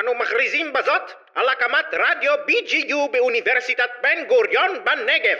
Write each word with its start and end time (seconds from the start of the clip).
אנו 0.00 0.14
מכריזים 0.14 0.72
בזאת 0.72 1.02
על 1.34 1.48
הקמת 1.48 1.84
רדיו 1.92 2.32
BGU 2.48 3.12
באוניברסיטת 3.12 3.88
בן 4.02 4.28
גוריון 4.28 4.70
בנגב. 4.84 5.36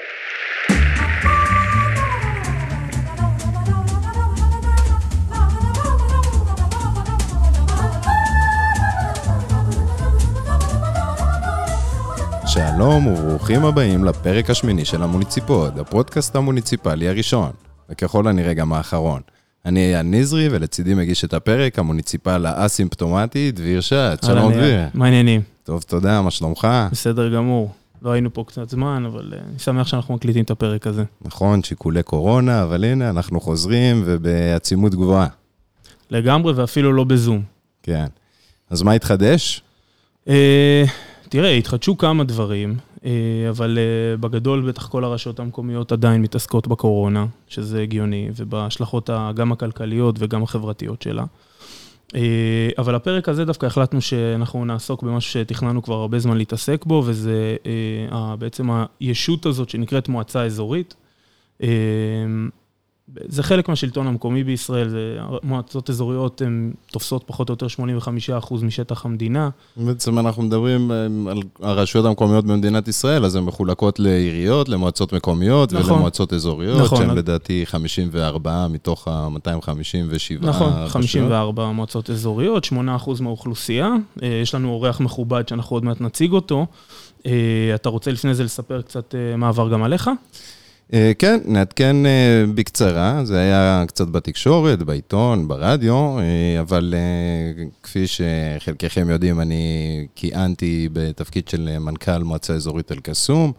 שלום 12.46 13.06
וברוכים 13.06 13.64
הבאים 13.64 14.04
לפרק 14.04 14.50
השמיני 14.50 14.84
של 14.84 15.02
המוניציפוד, 15.02 15.78
הפודקאסט 15.78 16.36
המוניציפלי 16.36 17.08
הראשון, 17.08 17.52
וככל 17.90 18.28
הנראה 18.28 18.54
גם 18.54 18.72
האחרון. 18.72 19.35
אני 19.66 19.80
אייל 19.80 20.02
נזרי, 20.02 20.48
ולצידי 20.50 20.94
מגיש 20.94 21.24
את 21.24 21.34
הפרק, 21.34 21.78
המוניציפל 21.78 22.46
האסימפטומטי, 22.46 23.52
דביר 23.52 23.80
שט. 23.80 24.24
שלום 24.26 24.52
דביר. 24.52 24.80
מה 24.94 25.04
העניינים? 25.04 25.40
טוב, 25.64 25.82
תודה, 25.82 26.22
מה 26.22 26.30
שלומך? 26.30 26.68
בסדר 26.92 27.34
גמור. 27.34 27.72
לא 28.02 28.10
היינו 28.10 28.34
פה 28.34 28.44
קצת 28.46 28.70
זמן, 28.70 29.04
אבל 29.06 29.32
אה, 29.32 29.38
אני 29.50 29.58
שמח 29.58 29.86
שאנחנו 29.86 30.14
מקליטים 30.14 30.44
את 30.44 30.50
הפרק 30.50 30.86
הזה. 30.86 31.04
נכון, 31.22 31.62
שיקולי 31.62 32.02
קורונה, 32.02 32.62
אבל 32.62 32.84
הנה, 32.84 33.10
אנחנו 33.10 33.40
חוזרים 33.40 34.02
ובעצימות 34.06 34.94
גבוהה. 34.94 35.26
לגמרי, 36.10 36.52
ואפילו 36.52 36.92
לא 36.92 37.04
בזום. 37.04 37.42
כן. 37.82 38.06
אז 38.70 38.82
מה 38.82 38.92
התחדש? 38.92 39.62
אה, 40.28 40.84
תראה, 41.28 41.50
התחדשו 41.50 41.98
כמה 41.98 42.24
דברים, 42.24 42.76
אבל 43.50 43.78
אה, 43.78 44.16
בגדול 44.16 44.68
בטח 44.68 44.88
כל 44.88 45.04
הרשויות 45.04 45.40
המקומיות 45.40 45.92
עדיין 45.92 46.22
מתעסקות 46.22 46.66
בקורונה, 46.68 47.26
שזה 47.48 47.82
הגיוני, 47.82 48.30
ובהשלכות 48.36 49.10
גם 49.34 49.52
הכלכליות 49.52 50.16
וגם 50.18 50.42
החברתיות 50.42 51.02
שלה. 51.02 51.24
אה, 52.14 52.68
אבל 52.78 52.94
הפרק 52.94 53.28
הזה 53.28 53.44
דווקא 53.44 53.66
החלטנו 53.66 54.00
שאנחנו 54.00 54.64
נעסוק 54.64 55.02
במשהו 55.02 55.32
שתכננו 55.32 55.82
כבר 55.82 55.94
הרבה 55.94 56.18
זמן 56.18 56.36
להתעסק 56.36 56.84
בו, 56.84 57.02
וזה 57.06 57.56
אה, 58.12 58.36
בעצם 58.36 58.68
הישות 59.00 59.46
הזאת 59.46 59.68
שנקראת 59.68 60.08
מועצה 60.08 60.44
אזורית. 60.44 60.94
זה 63.14 63.42
חלק 63.42 63.68
מהשלטון 63.68 64.06
המקומי 64.06 64.44
בישראל, 64.44 64.88
זה, 64.88 65.18
מועצות 65.42 65.90
אזוריות 65.90 66.42
הן 66.42 66.72
תופסות 66.90 67.24
פחות 67.26 67.48
או 67.48 67.52
יותר 67.52 67.66
85% 68.42 68.54
משטח 68.64 69.04
המדינה. 69.04 69.48
בעצם 69.76 70.18
אנחנו 70.18 70.42
מדברים 70.42 70.92
אה, 70.92 71.06
על 71.30 71.42
הרשויות 71.62 72.06
המקומיות 72.06 72.44
במדינת 72.44 72.88
ישראל, 72.88 73.24
אז 73.24 73.36
הן 73.36 73.44
מחולקות 73.44 73.98
לעיריות, 73.98 74.68
למועצות 74.68 75.12
מקומיות 75.12 75.72
נכון. 75.72 75.92
ולמועצות 75.92 76.32
אזוריות, 76.32 76.80
נכון. 76.80 76.98
שהן 76.98 77.16
לדעתי 77.16 77.66
54 77.66 78.66
מתוך 78.68 79.08
ה-257 79.08 79.30
נכון, 80.40 80.72
רשויות. 80.72 80.90
54 80.90 81.70
מועצות 81.70 82.10
אזוריות, 82.10 82.64
8% 82.64 82.76
מהאוכלוסייה. 83.20 83.94
אה, 84.22 84.28
יש 84.42 84.54
לנו 84.54 84.68
אורח 84.68 85.00
מכובד 85.00 85.48
שאנחנו 85.48 85.76
עוד 85.76 85.84
מעט 85.84 86.00
נציג 86.00 86.32
אותו. 86.32 86.66
אה, 87.26 87.32
אתה 87.74 87.88
רוצה 87.88 88.10
לפני 88.10 88.34
זה 88.34 88.44
לספר 88.44 88.82
קצת 88.82 89.14
מה 89.36 89.48
עבר 89.48 89.68
גם 89.68 89.82
עליך? 89.82 90.10
אה, 90.94 91.12
כן, 91.18 91.40
נעדכן 91.44 92.06
אה, 92.06 92.44
בקצרה, 92.54 93.24
זה 93.24 93.38
היה 93.38 93.84
קצת 93.88 94.08
בתקשורת, 94.08 94.82
בעיתון, 94.82 95.48
ברדיו, 95.48 96.18
אה, 96.18 96.60
אבל 96.60 96.94
כפי 97.82 98.04
שחלקכם 98.06 99.10
יודעים, 99.10 99.40
אני 99.40 100.06
כיהנתי 100.14 100.88
בתפקיד 100.92 101.48
של 101.48 101.78
מנכ"ל 101.78 102.22
מועצה 102.22 102.54
אזורית 102.54 102.92
אל-קסום. 102.92 103.52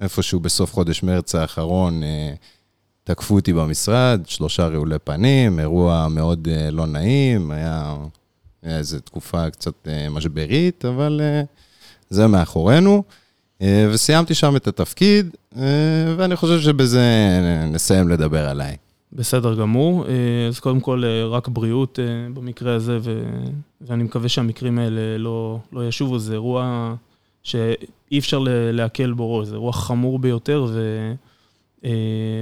איפשהו 0.00 0.40
בסוף 0.40 0.72
חודש 0.72 1.02
מרץ 1.02 1.34
האחרון 1.34 2.02
תקפו 3.04 3.34
אותי 3.34 3.52
במשרד, 3.52 4.20
שלושה 4.26 4.66
רעולי 4.66 4.98
פנים, 5.04 5.60
אירוע 5.60 6.08
מאוד 6.08 6.48
לא 6.72 6.86
נעים, 6.86 7.50
היה, 7.50 7.96
איזו 8.62 9.00
תקופה 9.00 9.50
קצת 9.50 9.88
משברית, 10.10 10.84
אבל 10.84 11.20
זה 12.10 12.26
מאחורינו. 12.26 13.02
אה, 13.64 13.88
וסיימתי 13.92 14.34
שם 14.34 14.56
את 14.56 14.66
התפקיד, 14.66 15.36
אה, 15.56 15.62
ואני 16.16 16.36
חושב 16.36 16.60
שבזה 16.60 17.02
נסיים 17.72 18.08
לדבר 18.08 18.48
עליי. 18.48 18.76
בסדר 19.12 19.54
גמור. 19.54 20.06
אה, 20.06 20.48
אז 20.48 20.60
קודם 20.60 20.80
כל, 20.80 21.02
רק 21.30 21.48
בריאות 21.48 21.98
במקרה 22.34 22.74
הזה, 22.74 22.98
ו... 23.02 23.22
ואני 23.80 24.02
מקווה 24.02 24.28
שהמקרים 24.28 24.78
האלה 24.78 25.18
לא, 25.18 25.58
לא 25.72 25.88
ישובו. 25.88 26.18
זה 26.18 26.32
אירוע 26.32 26.94
שאי 27.42 28.18
אפשר 28.18 28.44
להקל 28.72 29.12
בו 29.12 29.38
ראש, 29.38 29.48
זה 29.48 29.54
אירוע 29.54 29.72
חמור 29.72 30.18
ביותר, 30.18 30.66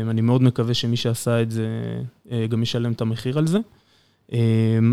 ואני 0.07 0.21
מאוד 0.21 0.43
מקווה 0.43 0.75
שמי 0.75 0.97
שעשה 0.97 1.43
את 1.43 1.51
זה 1.51 1.67
גם 2.49 2.63
ישלם 2.63 2.93
את 2.93 3.01
המחיר 3.01 3.39
על 3.39 3.47
זה. 3.47 3.59
אה, 4.33 4.39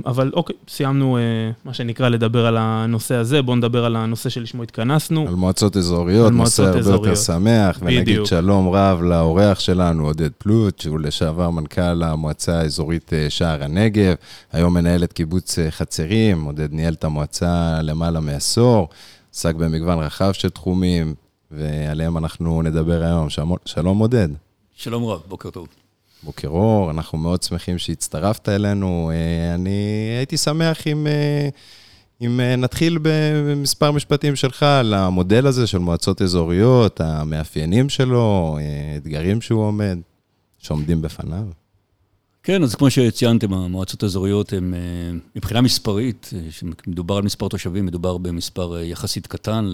אבל 0.05 0.31
אוקיי, 0.33 0.55
סיימנו 0.67 1.17
אה, 1.17 1.21
מה 1.65 1.73
שנקרא 1.73 2.09
לדבר 2.09 2.45
על 2.45 2.57
הנושא 2.59 3.15
הזה, 3.15 3.41
בואו 3.41 3.55
נדבר 3.55 3.85
על 3.85 3.95
הנושא 3.95 4.29
שלשמו 4.29 4.63
התכנסנו. 4.63 5.27
על 5.27 5.35
מועצות 5.35 5.77
אזוריות, 5.77 6.27
על 6.27 6.33
נושא 6.33 6.61
מועצות 6.61 6.75
הרבה 6.75 6.79
יותר 6.79 6.89
אזוריות. 6.93 7.17
שמח, 7.17 7.79
ונגיד 7.81 8.01
בדיוק. 8.01 8.27
שלום 8.27 8.69
רב 8.69 9.01
לאורח 9.01 9.59
שלנו, 9.59 10.05
עודד 10.05 10.29
פלוט, 10.37 10.79
שהוא 10.79 10.99
לשעבר 10.99 11.49
מנכ"ל 11.49 12.03
המועצה 12.03 12.59
האזורית 12.59 13.13
אה, 13.13 13.29
שער 13.29 13.63
הנגב, 13.63 14.13
היום 14.51 14.73
מנהל 14.73 15.03
את 15.03 15.13
קיבוץ 15.13 15.59
אה, 15.59 15.71
חצרים, 15.71 16.43
עודד 16.43 16.73
ניהל 16.73 16.93
את 16.93 17.03
המועצה 17.03 17.81
למעלה 17.81 18.19
מעשור, 18.19 18.87
עסק 19.33 19.55
במגוון 19.55 19.99
רחב 19.99 20.31
של 20.31 20.49
תחומים, 20.49 21.13
ועליהם 21.51 22.17
אנחנו 22.17 22.61
נדבר 22.61 23.03
היום. 23.03 23.29
שלום- 23.29 23.55
שלום 23.65 23.99
עודד. 23.99 24.27
שלום 24.75 25.05
רב, 25.05 25.19
בוקר 25.27 25.49
טוב. 25.49 25.67
בוקר 26.23 26.47
אור, 26.47 26.91
אנחנו 26.91 27.17
מאוד 27.17 27.43
שמחים 27.43 27.77
שהצטרפת 27.77 28.49
אלינו. 28.49 29.11
אה, 29.13 29.55
אני 29.55 29.69
הייתי 30.17 30.37
שמח 30.37 30.87
אם, 30.87 31.07
אה, 31.07 31.49
אם 32.21 32.39
אה, 32.39 32.55
נתחיל 32.55 32.99
במספר 33.01 33.91
משפטים 33.91 34.35
שלך 34.35 34.63
על 34.63 34.93
המודל 34.93 35.47
הזה 35.47 35.67
של 35.67 35.77
מועצות 35.77 36.21
אזוריות, 36.21 37.01
המאפיינים 37.01 37.89
שלו, 37.89 38.57
אתגרים 38.97 39.41
שהוא 39.41 39.63
עומד, 39.63 39.97
שעומדים 40.57 41.01
בפניו. 41.01 41.43
כן, 42.43 42.63
אז 42.63 42.75
כמו 42.75 42.89
שציינתם, 42.89 43.53
המועצות 43.53 44.03
האזוריות 44.03 44.53
הן, 44.53 44.73
אה, 44.73 44.79
מבחינה 45.35 45.61
מספרית, 45.61 46.29
אה, 46.35 46.49
כשמדובר 46.49 47.17
על 47.17 47.23
מספר 47.23 47.47
תושבים, 47.47 47.85
מדובר 47.85 48.17
במספר 48.17 48.75
אה, 48.75 48.83
יחסית 48.83 49.27
קטן 49.27 49.65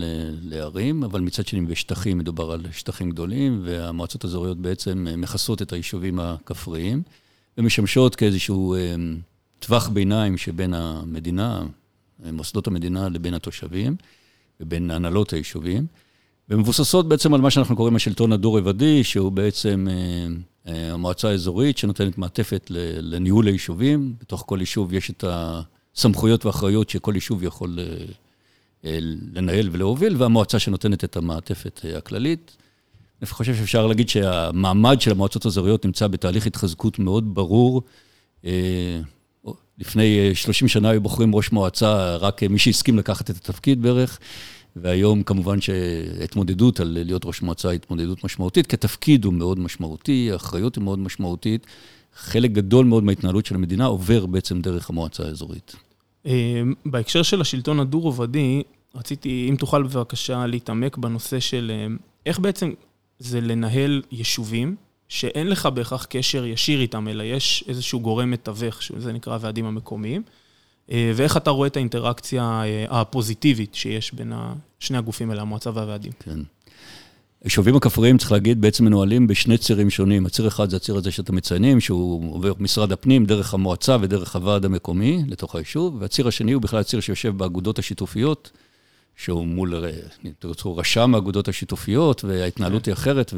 לערים, 0.42 1.04
אבל 1.04 1.22
מצד 1.22 1.48
שני 1.48 1.62
בשטחים 1.62 2.18
מדובר 2.18 2.52
על 2.52 2.66
שטחים 2.72 3.10
גדולים, 3.10 3.62
והמועצות 3.66 4.24
האזוריות 4.24 4.58
בעצם 4.58 5.08
מכסות 5.18 5.62
את 5.62 5.74
היישובים 5.74 6.20
הכפריים, 6.20 7.02
ומשמשות 7.58 8.16
כאיזשהו 8.16 8.76
טווח 9.60 9.88
ביניים 9.88 10.38
שבין 10.38 10.74
המדינה, 10.74 11.64
מוסדות 12.32 12.68
המדינה 12.68 13.10
לבין 13.10 13.34
התושבים, 13.34 13.96
ובין 14.60 14.92
הנהלות 14.92 15.34
היישובים. 15.34 15.86
ומבוססות 16.50 17.08
בעצם 17.08 17.34
על 17.34 17.42
מה 17.42 17.50
שאנחנו 17.50 17.76
קוראים 17.76 17.96
השלטון 17.96 18.32
הדו-רבדי, 18.32 19.04
שהוא 19.04 19.32
בעצם 19.32 19.88
אה, 19.90 19.94
אה, 20.74 20.94
המועצה 20.94 21.30
האזורית 21.30 21.78
שנותנת 21.78 22.18
מעטפת 22.18 22.68
לניהול 23.00 23.48
היישובים. 23.48 24.14
בתוך 24.22 24.44
כל 24.48 24.58
יישוב 24.60 24.94
יש 24.94 25.10
את 25.10 25.24
הסמכויות 25.28 26.46
והאחריות 26.46 26.90
שכל 26.90 27.12
יישוב 27.16 27.44
יכול 27.44 27.80
אה, 28.84 28.98
לנהל 29.34 29.70
ולהוביל, 29.72 30.16
והמועצה 30.18 30.60
שנותנת 30.60 31.04
את 31.04 31.18
המעטפת 31.18 31.82
הכללית. 31.98 32.58
אני 33.22 33.30
חושב 33.30 33.56
שאפשר 33.56 33.88
להגיד 33.88 34.10
שהמעמד 34.10 35.02
של 35.02 35.12
המועצות 35.12 35.46
האזוריות 35.46 35.86
נמצא 35.86 36.08
בתהליך 36.08 36.48
התחזקות 36.48 37.00
מאוד 37.00 37.36
ברור. 37.36 37.82
לפני 39.78 40.20
אה, 40.30 40.36
30 40.36 40.68
שנה 40.68 40.90
היו 40.90 41.02
בוחרים 41.02 41.36
ראש 41.36 41.52
מועצה, 41.52 42.16
רק 42.16 42.44
מי 42.44 42.60
שהסכים 42.60 42.98
לקחת 42.98 43.30
את 43.30 43.36
התפקיד 43.36 43.82
בערך. 43.82 44.20
והיום 44.76 45.24
כמובן 45.24 45.62
שהתמודדות 45.62 46.80
על 46.80 46.98
להיות 47.06 47.26
ראש 47.26 47.42
מועצה 47.42 47.70
היא 47.70 47.76
התמודדות 47.76 48.24
משמעותית, 48.24 48.68
כי 48.68 48.76
התפקיד 48.76 49.26
הוא 49.26 49.34
מאוד 49.34 49.60
משמעותי, 49.60 50.30
האחריות 50.32 50.76
היא 50.76 50.84
מאוד 50.84 51.00
משמעותית. 51.00 51.66
חלק 52.16 52.52
גדול 52.52 52.86
מאוד 52.86 53.04
מההתנהלות 53.04 53.46
של 53.46 53.56
המדינה 53.56 53.86
עובר 53.86 54.26
בעצם 54.26 54.62
דרך 54.62 54.90
המועצה 54.90 55.24
האזורית. 55.24 55.76
אה, 56.26 56.62
בהקשר 56.86 57.24
של 57.24 57.42
השלטון 57.42 57.80
הדו-רובדי, 57.80 58.64
רציתי, 58.96 59.48
אם 59.50 59.56
תוכל 59.56 59.84
בבקשה 59.84 60.48
להתעמק 60.48 60.98
בנושא 60.98 61.40
של 61.40 61.72
אה, 61.74 61.96
איך 62.26 62.40
בעצם 62.40 62.72
זה 63.20 63.42
לנהל 63.42 64.02
יישובים, 64.12 64.76
שאין 65.08 65.48
לך 65.48 65.66
בהכרח 65.66 66.06
קשר 66.06 66.46
ישיר 66.46 66.82
איתם, 66.82 67.08
אלא 67.08 67.24
יש 67.24 67.64
איזשהו 67.68 68.00
גורם 68.00 68.32
מתווך, 68.32 68.82
שזה 68.82 69.14
נקרא 69.14 69.34
הוועדים 69.34 69.66
המקומיים, 69.66 70.22
ואיך 70.90 71.38
אתה 71.38 71.50
רואה 71.50 71.68
את 71.68 71.78
האינטראקציה 71.78 72.62
אה, 72.64 72.86
הפוזיטיבית 72.90 73.76
שיש 73.76 74.14
בין 74.14 74.34
שני 74.80 74.98
הגופים 74.98 75.30
האלה, 75.30 75.42
המועצה 75.42 75.70
והוועדים. 75.74 76.12
כן. 76.20 76.40
היישובים 77.44 77.76
הכפריים, 77.76 78.18
צריך 78.18 78.32
להגיד, 78.32 78.62
בעצם 78.62 78.86
מנוהלים 78.86 79.28
בשני 79.28 79.58
צירים 79.58 79.90
שונים. 79.90 80.26
הציר 80.26 80.48
אחד 80.48 80.70
זה 80.70 80.76
הציר 80.76 80.96
הזה 80.96 81.12
שאתם 81.12 81.36
מציינים, 81.36 81.80
שהוא 81.80 82.36
עובר 82.36 82.54
משרד 82.60 82.92
הפנים, 82.92 83.26
דרך 83.26 83.54
המועצה 83.54 83.98
ודרך 84.02 84.36
הוועד 84.36 84.66
המקומי 84.66 85.24
לתוך 85.28 85.56
היישוב, 85.56 85.98
והציר 86.00 86.28
השני 86.28 86.52
הוא 86.52 86.62
בכלל 86.62 86.80
הציר 86.80 87.00
שיושב 87.00 87.38
באגודות 87.38 87.80
השיתופיות, 87.80 88.52
שהוא 89.16 89.48
מול, 89.48 89.76
אם 90.26 90.32
תרצו, 90.40 90.78
רשם 90.78 91.16
האגודות 91.16 91.48
השיתופיות, 91.48 92.24
וההתנהלות 92.24 92.86
היא 92.86 92.94
אחרת, 92.94 93.34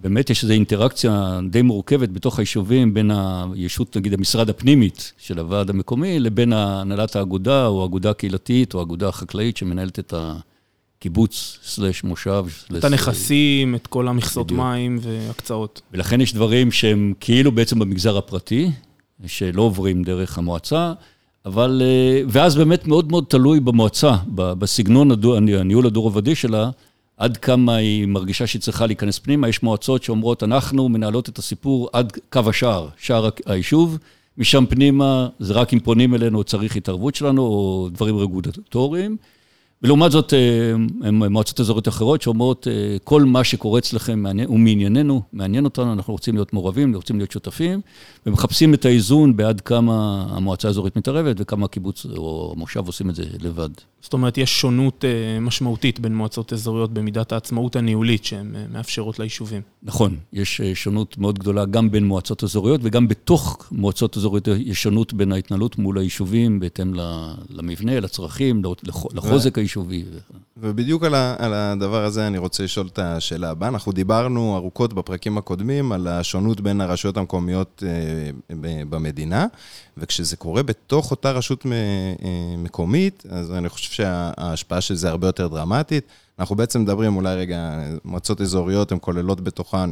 באמת 0.00 0.30
יש 0.30 0.42
איזו 0.42 0.52
אינטראקציה 0.52 1.40
די 1.50 1.62
מורכבת 1.62 2.08
בתוך 2.08 2.38
היישובים 2.38 2.94
בין 2.94 3.10
הישות, 3.54 3.96
נגיד, 3.96 4.14
המשרד 4.14 4.50
הפנימית 4.50 5.12
של 5.18 5.38
הוועד 5.38 5.70
המקומי, 5.70 6.20
לבין 6.20 6.52
הנהלת 6.52 7.16
האגודה, 7.16 7.66
או 7.66 7.82
האגודה 7.82 8.10
הקהילתית, 8.10 8.74
או 8.74 8.78
האגודה 8.78 9.08
החקלאית 9.08 9.56
שמנהלת 9.56 9.98
את 9.98 10.14
הקיבוץ, 10.16 11.58
סלש 11.64 12.04
מושב. 12.04 12.44
את 12.78 12.84
הנכסים, 12.84 13.74
את 13.74 13.86
כל 13.86 14.08
המכסות 14.08 14.46
בדיוק. 14.46 14.60
מים 14.60 14.98
והקצאות. 15.02 15.82
ולכן 15.92 16.20
יש 16.20 16.34
דברים 16.34 16.72
שהם 16.72 17.12
כאילו 17.20 17.52
בעצם 17.52 17.78
במגזר 17.78 18.18
הפרטי, 18.18 18.70
שלא 19.26 19.62
עוברים 19.62 20.02
דרך 20.02 20.38
המועצה. 20.38 20.92
אבל, 21.46 21.82
אה, 21.84 22.22
ואז 22.28 22.56
באמת 22.56 22.86
מאוד 22.86 23.10
מאוד 23.10 23.24
תלוי 23.28 23.60
במועצה, 23.60 24.16
בסגנון 24.34 25.10
הניהול 25.58 25.86
הדו-רבדי 25.86 26.34
שלה, 26.34 26.70
עד 27.22 27.36
כמה 27.36 27.76
היא 27.76 28.06
מרגישה 28.06 28.46
שהיא 28.46 28.62
צריכה 28.62 28.86
להיכנס 28.86 29.18
פנימה. 29.18 29.48
יש 29.48 29.62
מועצות 29.62 30.02
שאומרות, 30.02 30.42
אנחנו 30.42 30.88
מנהלות 30.88 31.28
את 31.28 31.38
הסיפור 31.38 31.88
עד 31.92 32.12
קו 32.30 32.40
השער, 32.46 32.88
שער 32.96 33.28
היישוב, 33.46 33.98
משם 34.38 34.64
פנימה, 34.68 35.28
זה 35.38 35.54
רק 35.54 35.72
אם 35.72 35.78
פונים 35.80 36.14
אלינו 36.14 36.44
צריך 36.44 36.76
התערבות 36.76 37.14
שלנו, 37.14 37.42
או 37.42 37.88
דברים 37.92 38.18
רגולטוריים. 38.18 39.16
ולעומת 39.82 40.10
זאת, 40.12 40.34
אה, 40.34 41.08
מועצות 41.12 41.60
אזוריות 41.60 41.88
אחרות 41.88 42.22
שאומרות, 42.22 42.68
אה, 42.68 42.96
כל 43.04 43.24
מה 43.24 43.44
שקורה 43.44 43.78
אצלכם 43.78 44.24
הוא 44.46 44.58
מענייננו, 44.58 45.22
מעניין 45.32 45.64
אותנו, 45.64 45.92
אנחנו 45.92 46.12
רוצים 46.12 46.34
להיות 46.34 46.52
מעורבים, 46.52 46.94
רוצים 46.94 47.16
להיות 47.16 47.30
שותפים, 47.30 47.80
ומחפשים 48.26 48.74
את 48.74 48.84
האיזון 48.84 49.36
בעד 49.36 49.60
כמה 49.60 50.26
המועצה 50.30 50.68
האזורית 50.68 50.96
מתערבת 50.96 51.36
וכמה 51.38 51.64
הקיבוץ 51.64 52.06
או 52.16 52.52
המושב 52.56 52.86
עושים 52.86 53.10
את 53.10 53.14
זה 53.14 53.24
לבד. 53.40 53.70
זאת 54.02 54.12
אומרת, 54.12 54.38
יש 54.38 54.60
שונות 54.60 55.04
אה, 55.04 55.40
משמעותית 55.40 56.00
בין 56.00 56.14
מועצות 56.14 56.52
אזוריות 56.52 56.92
במידת 56.92 57.32
העצמאות 57.32 57.76
הניהולית 57.76 58.24
שהן 58.24 58.54
מאפשרות 58.72 59.18
ליישובים. 59.18 59.62
נכון, 59.82 60.16
יש 60.32 60.60
שונות 60.60 61.18
מאוד 61.18 61.38
גדולה 61.38 61.64
גם 61.64 61.90
בין 61.90 62.04
מועצות 62.04 62.44
אזוריות 62.44 62.80
וגם 62.84 63.08
בתוך 63.08 63.68
מועצות 63.72 64.16
אזוריות 64.16 64.48
יש 64.48 64.82
שונות 64.82 65.12
בין 65.12 65.32
ההתנהלות 65.32 65.78
מול 65.78 65.98
היישובים 65.98 66.60
בהתאם 66.60 66.94
למבנה, 67.50 68.00
לצרכים, 68.00 68.62
לחוזק 69.12 69.58
היישובים. 69.58 69.62
יישובי. 69.62 70.04
ובדיוק 70.56 71.04
על, 71.04 71.14
ה, 71.14 71.34
על 71.38 71.54
הדבר 71.54 72.04
הזה 72.04 72.26
אני 72.26 72.38
רוצה 72.38 72.64
לשאול 72.64 72.86
את 72.86 72.98
השאלה 72.98 73.50
הבאה. 73.50 73.68
אנחנו 73.68 73.92
דיברנו 73.92 74.56
ארוכות 74.56 74.92
בפרקים 74.92 75.38
הקודמים 75.38 75.92
על 75.92 76.06
השונות 76.06 76.60
בין 76.60 76.80
הרשויות 76.80 77.16
המקומיות 77.16 77.82
אה, 77.86 78.30
במדינה, 78.88 79.46
וכשזה 79.96 80.36
קורה 80.36 80.62
בתוך 80.62 81.10
אותה 81.10 81.30
רשות 81.30 81.66
אה, 81.66 81.70
מקומית, 82.58 83.24
אז 83.30 83.52
אני 83.52 83.68
חושב 83.68 83.92
שההשפעה 83.92 84.80
של 84.80 84.94
זה 84.94 85.08
הרבה 85.10 85.26
יותר 85.28 85.48
דרמטית. 85.48 86.04
אנחנו 86.38 86.56
בעצם 86.56 86.82
מדברים, 86.82 87.16
אולי 87.16 87.36
רגע, 87.36 87.80
מועצות 88.04 88.40
אזוריות, 88.40 88.92
הן 88.92 88.98
כוללות 89.00 89.40
בתוכן 89.40 89.90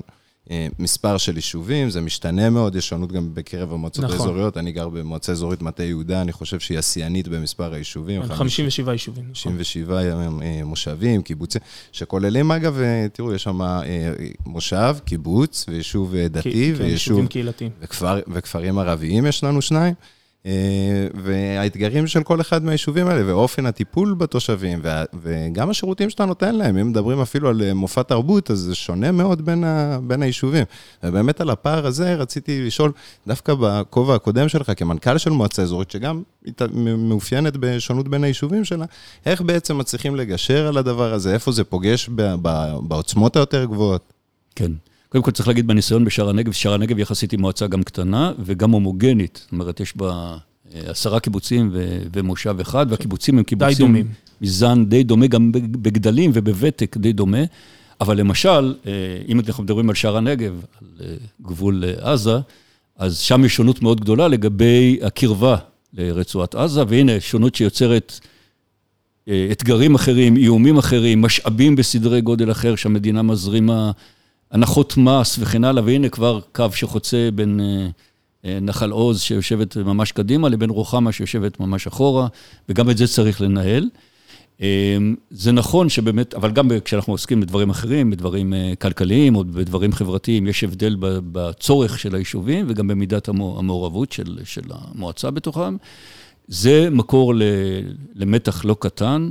מספר 0.78 1.16
של 1.16 1.36
יישובים, 1.36 1.90
זה 1.90 2.00
משתנה 2.00 2.50
מאוד, 2.50 2.76
יש 2.76 2.88
שונות 2.88 3.12
גם 3.12 3.34
בקרב 3.34 3.72
המועצות 3.72 4.04
נכון. 4.04 4.16
האזוריות. 4.16 4.56
אני 4.56 4.72
גר 4.72 4.88
במועצה 4.88 5.32
אזורית 5.32 5.62
מטה 5.62 5.82
יהודה, 5.84 6.20
אני 6.20 6.32
חושב 6.32 6.60
שהיא 6.60 6.78
השיאנית 6.78 7.28
במספר 7.28 7.74
היישובים. 7.74 8.22
57 8.22 8.92
יישובים. 8.92 9.24
57 9.24 10.02
נכון. 10.02 10.42
אה, 10.42 10.60
מושבים, 10.64 11.22
קיבוצים, 11.22 11.60
שכוללים, 11.92 12.52
אגב, 12.52 12.80
אה, 12.80 13.06
תראו, 13.12 13.34
יש 13.34 13.42
שם 13.42 13.60
מושב, 14.46 14.96
קיבוץ, 15.04 15.64
ויישוב 15.68 16.14
דתי, 16.16 16.72
כן, 16.76 16.82
ויישוב... 16.82 17.26
קהילתיים. 17.26 17.70
וכפר, 17.80 18.20
וכפרים 18.28 18.78
ערביים 18.78 19.26
יש 19.26 19.44
לנו 19.44 19.62
שניים. 19.62 19.94
אה, 20.46 21.06
והאתגרים 21.14 22.06
של 22.06 22.22
כל 22.22 22.40
אחד 22.40 22.64
מהיישובים 22.64 23.06
האלה, 23.06 23.26
ואופן 23.26 23.66
הטיפול 23.66 24.14
בתושבים, 24.14 24.80
וגם 25.22 25.70
השירותים 25.70 26.10
שאתה 26.10 26.24
נותן 26.24 26.54
להם, 26.54 26.76
אם 26.76 26.90
מדברים 26.90 27.20
אפילו 27.20 27.48
על 27.48 27.62
אה, 27.62 27.74
מופע 27.74 28.02
תרבות, 28.02 28.50
אז 28.50 28.58
זה 28.58 28.74
שונה 28.74 29.12
מאוד 29.12 29.44
בין, 29.44 29.64
ה, 29.64 29.98
בין 30.02 30.22
היישובים. 30.22 30.64
ובאמת 31.02 31.40
על 31.40 31.50
הפער 31.50 31.86
הזה 31.86 32.14
רציתי 32.14 32.66
לשאול, 32.66 32.92
דווקא 33.26 33.54
בכובע 33.60 34.14
הקודם 34.14 34.48
שלך, 34.48 34.72
כמנכ"ל 34.76 35.18
של 35.18 35.30
מועצה 35.30 35.62
אזורית, 35.62 35.90
שגם 35.90 36.22
מאופיינת 36.98 37.56
בשונות 37.56 38.08
בין 38.08 38.24
היישובים 38.24 38.64
שלה, 38.64 38.84
איך 39.26 39.40
בעצם 39.40 39.78
מצליחים 39.78 40.16
לגשר 40.16 40.66
על 40.66 40.76
הדבר 40.76 41.12
הזה? 41.12 41.34
איפה 41.34 41.52
זה 41.52 41.64
פוגש 41.64 42.08
בעוצמות 42.82 43.36
היותר 43.36 43.64
גבוהות? 43.64 44.12
כן. 44.54 44.72
קודם 45.10 45.24
כל 45.24 45.30
צריך 45.30 45.48
להגיד 45.48 45.66
בניסיון 45.66 46.04
בשער 46.04 46.28
הנגב, 46.28 46.52
שער 46.52 46.74
הנגב 46.74 46.98
יחסית 46.98 47.30
היא 47.30 47.40
מועצה 47.40 47.66
גם 47.66 47.82
קטנה 47.82 48.32
וגם 48.44 48.70
הומוגנית. 48.70 49.40
זאת 49.42 49.52
אומרת, 49.52 49.80
יש 49.80 49.96
בה 49.96 50.36
אה, 50.74 50.80
עשרה 50.90 51.20
קיבוצים 51.20 51.70
ו- 51.72 52.02
ומושב 52.12 52.56
אחד, 52.60 52.86
והקיבוצים 52.90 53.38
הם 53.38 53.44
קיבוצים... 53.44 53.76
די 53.76 53.82
דומים. 53.82 54.08
מזן 54.40 54.84
די 54.84 55.02
דומה, 55.02 55.26
גם 55.26 55.52
בגדלים 55.52 56.30
ובוותק 56.34 56.96
די 56.96 57.12
דומה. 57.12 57.38
אבל 58.00 58.16
למשל, 58.16 58.74
אה, 58.86 58.92
אם 59.28 59.40
אנחנו 59.40 59.64
מדברים 59.64 59.88
על 59.88 59.94
שער 59.94 60.16
הנגב, 60.16 60.52
על 60.80 60.86
אה, 61.00 61.14
גבול 61.42 61.84
עזה, 62.00 62.38
אז 62.96 63.18
שם 63.18 63.44
יש 63.44 63.56
שונות 63.56 63.82
מאוד 63.82 64.00
גדולה 64.00 64.28
לגבי 64.28 64.98
הקרבה 65.02 65.56
לרצועת 65.94 66.54
עזה, 66.54 66.82
והנה, 66.88 67.20
שונות 67.20 67.54
שיוצרת 67.54 68.20
אתגרים 69.52 69.94
אחרים, 69.94 70.36
איומים 70.36 70.78
אחרים, 70.78 71.22
משאבים 71.22 71.76
בסדרי 71.76 72.20
גודל 72.20 72.50
אחר 72.50 72.76
שהמדינה 72.76 73.22
מזרימה 73.22 73.90
הנחות 74.50 74.96
מס 74.96 75.38
וכן 75.38 75.64
הלאה, 75.64 75.84
והנה 75.84 76.08
כבר 76.08 76.40
קו 76.52 76.66
שחוצה 76.72 77.28
בין 77.34 77.60
אה, 77.60 77.88
אה, 78.44 78.58
נחל 78.60 78.90
עוז 78.90 79.20
שיושבת 79.20 79.76
ממש 79.76 80.12
קדימה 80.12 80.48
לבין 80.48 80.70
רוחמה 80.70 81.12
שיושבת 81.12 81.60
ממש 81.60 81.86
אחורה, 81.86 82.26
וגם 82.68 82.90
את 82.90 82.96
זה 82.98 83.06
צריך 83.06 83.40
לנהל. 83.40 83.88
אה, 84.62 84.96
זה 85.30 85.52
נכון 85.52 85.88
שבאמת, 85.88 86.34
אבל 86.34 86.50
גם 86.50 86.70
כשאנחנו 86.84 87.12
עוסקים 87.12 87.40
בדברים 87.40 87.70
אחרים, 87.70 88.10
בדברים 88.10 88.54
כלכליים 88.80 89.36
או 89.36 89.44
בדברים 89.44 89.92
חברתיים, 89.92 90.46
יש 90.46 90.64
הבדל 90.64 90.96
בצורך 91.00 91.98
של 91.98 92.14
היישובים 92.14 92.66
וגם 92.68 92.88
במידת 92.88 93.28
המעורבות 93.28 94.12
של, 94.12 94.38
של 94.44 94.62
המועצה 94.70 95.30
בתוכם. 95.30 95.76
זה 96.48 96.88
מקור 96.90 97.34
למתח 98.14 98.64
לא 98.64 98.76
קטן. 98.78 99.30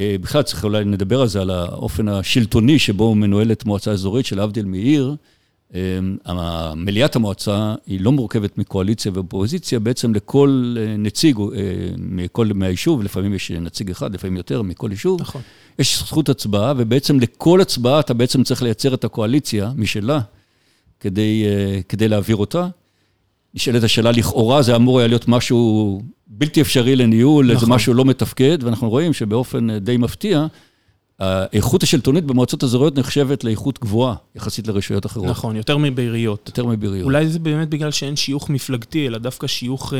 אה, 0.00 0.16
בכלל 0.20 0.42
צריך 0.42 0.64
אולי 0.64 0.84
נדבר 0.84 1.20
על 1.20 1.28
זה, 1.28 1.40
על 1.40 1.50
האופן 1.50 2.08
השלטוני 2.08 2.78
שבו 2.78 3.14
מנוהלת 3.14 3.64
מועצה 3.64 3.90
אזורית, 3.90 4.26
שלהבדיל 4.26 4.64
מעיר. 4.64 5.14
אה, 5.74 6.74
מליאת 6.76 7.16
המועצה 7.16 7.74
היא 7.86 8.00
לא 8.00 8.12
מורכבת 8.12 8.58
מקואליציה 8.58 9.12
ואופוזיציה, 9.14 9.78
בעצם 9.78 10.14
לכל 10.14 10.76
אה, 10.78 10.96
נציג 10.96 11.38
מכל 11.98 12.46
מהיישוב, 12.54 13.02
לפעמים 13.02 13.34
יש 13.34 13.50
נציג 13.50 13.90
אחד, 13.90 14.14
לפעמים 14.14 14.36
יותר 14.36 14.62
מכל 14.62 14.88
יישוב, 14.90 15.20
נכון. 15.20 15.42
יש 15.78 15.98
זכות 15.98 16.28
הצבעה, 16.28 16.74
ובעצם 16.76 17.20
לכל 17.20 17.60
הצבעה 17.60 18.00
אתה 18.00 18.14
בעצם 18.14 18.42
צריך 18.42 18.62
לייצר 18.62 18.94
את 18.94 19.04
הקואליציה 19.04 19.72
משלה, 19.76 20.20
כדי, 21.00 21.44
כדי 21.88 22.08
להעביר 22.08 22.36
אותה. 22.36 22.68
נשאלת 23.54 23.82
השאלה, 23.84 24.10
לכאורה 24.10 24.62
זה 24.62 24.76
אמור 24.76 24.98
היה 24.98 25.08
להיות 25.08 25.28
משהו 25.28 26.02
בלתי 26.26 26.60
אפשרי 26.60 26.96
לניהול, 26.96 27.44
נכון. 27.44 27.56
איזה 27.56 27.66
משהו 27.66 27.94
לא 27.94 28.04
מתפקד, 28.04 28.58
ואנחנו 28.62 28.90
רואים 28.90 29.12
שבאופן 29.12 29.70
אה, 29.70 29.78
די 29.78 29.96
מפתיע, 29.96 30.46
האיכות 31.20 31.82
השלטונית 31.82 32.24
במועצות 32.24 32.64
אזוריות 32.64 32.98
נחשבת 32.98 33.44
לאיכות 33.44 33.78
גבוהה, 33.80 34.14
יחסית 34.34 34.68
לרשויות 34.68 35.06
אחרות. 35.06 35.26
נכון, 35.26 35.56
יותר 35.56 35.76
מבעיריות. 35.76 36.48
יותר 36.48 36.66
מבעיריות. 36.66 37.04
אולי 37.04 37.28
זה 37.28 37.38
באמת 37.38 37.68
בגלל 37.68 37.90
שאין 37.90 38.16
שיוך 38.16 38.50
מפלגתי, 38.50 39.06
אלא 39.06 39.18
דווקא 39.18 39.46
שיוך 39.46 39.94
אה, 39.94 39.98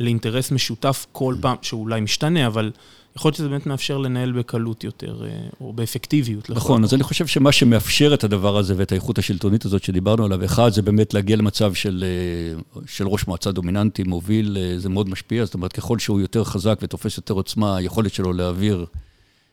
לאינטרס 0.00 0.50
משותף 0.50 1.06
כל 1.12 1.34
פעם, 1.40 1.56
שאולי 1.62 2.00
משתנה, 2.00 2.46
אבל 2.46 2.70
יכול 3.16 3.28
להיות 3.28 3.36
שזה 3.36 3.48
באמת 3.48 3.66
מאפשר 3.66 3.98
לנהל 3.98 4.32
בקלות 4.32 4.84
יותר, 4.84 5.24
אה, 5.24 5.30
או 5.60 5.72
באפקטיביות. 5.72 6.50
נכון, 6.50 6.84
אז 6.84 6.94
אני 6.94 7.02
חושב 7.02 7.26
שמה 7.26 7.52
שמאפשר 7.52 8.14
את 8.14 8.24
הדבר 8.24 8.56
הזה 8.56 8.74
ואת 8.76 8.92
האיכות 8.92 9.18
השלטונית 9.18 9.64
הזאת 9.64 9.84
שדיברנו 9.84 10.24
עליו, 10.24 10.44
אחד, 10.44 10.72
זה 10.72 10.82
באמת 10.82 11.14
להגיע 11.14 11.36
למצב 11.36 11.74
של, 11.74 12.04
אה, 12.06 12.82
של 12.86 13.08
ראש 13.08 13.26
מועצה 13.26 13.52
דומיננטי, 13.52 14.02
מוביל, 14.02 14.58
אה, 14.60 14.78
זה 14.78 14.88
מאוד 14.88 15.08
משפיע, 15.08 15.44
זאת 15.44 15.54
אומרת, 15.54 15.72
ככל 15.72 15.98
שהוא 15.98 16.20
יותר 16.20 16.44
חזק 16.44 16.78
ותופס 16.82 17.16
יותר 17.16 17.34
עוצמה, 17.34 17.76
היכולת 17.76 18.14
שלו 18.14 18.32
להעביר 18.32 18.86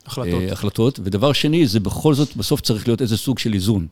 החלטות. 0.06 0.42
החלטות. 0.52 1.00
ודבר 1.02 1.32
שני, 1.32 1.66
זה 1.66 1.80
בכל 1.80 2.14
זאת, 2.14 2.36
בסוף 2.36 2.60
צריך 2.60 2.88
להיות 2.88 3.02
איזה 3.02 3.16
סוג 3.16 3.38
של 3.38 3.54
איזון. 3.54 3.86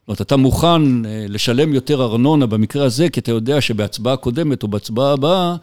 זאת 0.00 0.08
אומרת, 0.08 0.20
אתה 0.20 0.36
מוכן 0.36 0.82
לשלם 1.28 1.74
יותר 1.74 2.02
ארנונה 2.02 2.46
במקרה 2.46 2.84
הזה, 2.84 3.08
כי 3.08 3.20
אתה 3.20 3.30
יודע 3.30 3.60
שבהצבעה 3.60 4.16
קודמת 4.16 4.62
או 4.62 4.68
בהצבעה 4.68 5.12
הבאה, 5.12 5.56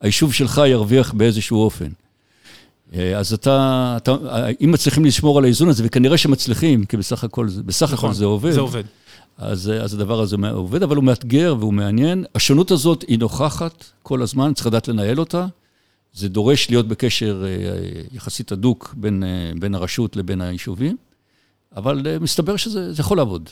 היישוב 0.00 0.32
שלך 0.32 0.62
ירוויח 0.66 1.12
באיזשהו 1.12 1.62
אופן. 1.62 1.88
אה, 2.94 3.18
אז 3.18 3.32
אתה, 3.32 3.94
אתה, 3.96 4.16
אם 4.60 4.70
מצליחים 4.70 5.04
לשמור 5.04 5.38
על 5.38 5.44
האיזון 5.44 5.68
הזה, 5.68 5.82
וכנראה 5.86 6.18
שמצליחים, 6.18 6.84
כי 6.84 6.96
בסך 6.96 7.24
הכל, 7.24 7.46
בסך 7.64 7.92
נכון, 7.92 8.10
הכל 8.10 8.18
זה 8.18 8.24
עובד. 8.24 8.50
זה 8.50 8.60
עובד. 8.60 8.82
אז, 9.38 9.72
אז 9.82 9.94
הדבר 9.94 10.20
הזה 10.20 10.36
עובד, 10.52 10.82
אבל 10.82 10.96
הוא 10.96 11.04
מאתגר 11.04 11.56
והוא 11.58 11.72
מעניין. 11.72 12.24
השונות 12.34 12.70
הזאת 12.70 13.04
היא 13.08 13.18
נוכחת 13.18 13.84
כל 14.02 14.22
הזמן, 14.22 14.54
צריך 14.54 14.66
לדעת 14.66 14.88
לנהל 14.88 15.20
אותה. 15.20 15.46
זה 16.12 16.28
דורש 16.28 16.70
להיות 16.70 16.88
בקשר 16.88 17.44
אה, 17.46 18.02
יחסית 18.12 18.52
הדוק 18.52 18.94
בין, 18.96 19.24
אה, 19.24 19.52
בין 19.60 19.74
הרשות 19.74 20.16
לבין 20.16 20.40
היישובים, 20.40 20.96
אבל 21.76 22.18
מסתבר 22.20 22.56
שזה 22.56 22.92
יכול 22.98 23.16
לעבוד. 23.16 23.48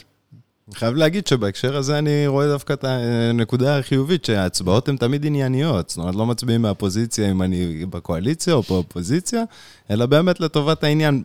אני 0.68 0.74
חייב 0.74 0.94
להגיד 0.94 1.26
שבהקשר 1.26 1.76
הזה 1.76 1.98
אני 1.98 2.26
רואה 2.26 2.46
דווקא 2.46 2.72
את 2.72 2.84
הנקודה 2.84 3.78
החיובית, 3.78 4.24
שההצבעות 4.24 4.88
הן 4.88 4.96
תמיד 4.96 5.26
ענייניות. 5.26 5.88
זאת 5.88 5.98
אומרת, 5.98 6.14
לא 6.14 6.26
מצביעים 6.26 6.62
מהפוזיציה 6.62 7.30
אם 7.30 7.42
אני 7.42 7.86
בקואליציה 7.90 8.54
או 8.54 8.62
באופוזיציה, 8.62 9.42
אלא 9.90 10.06
באמת 10.06 10.40
לטובת 10.40 10.84
העניין, 10.84 11.22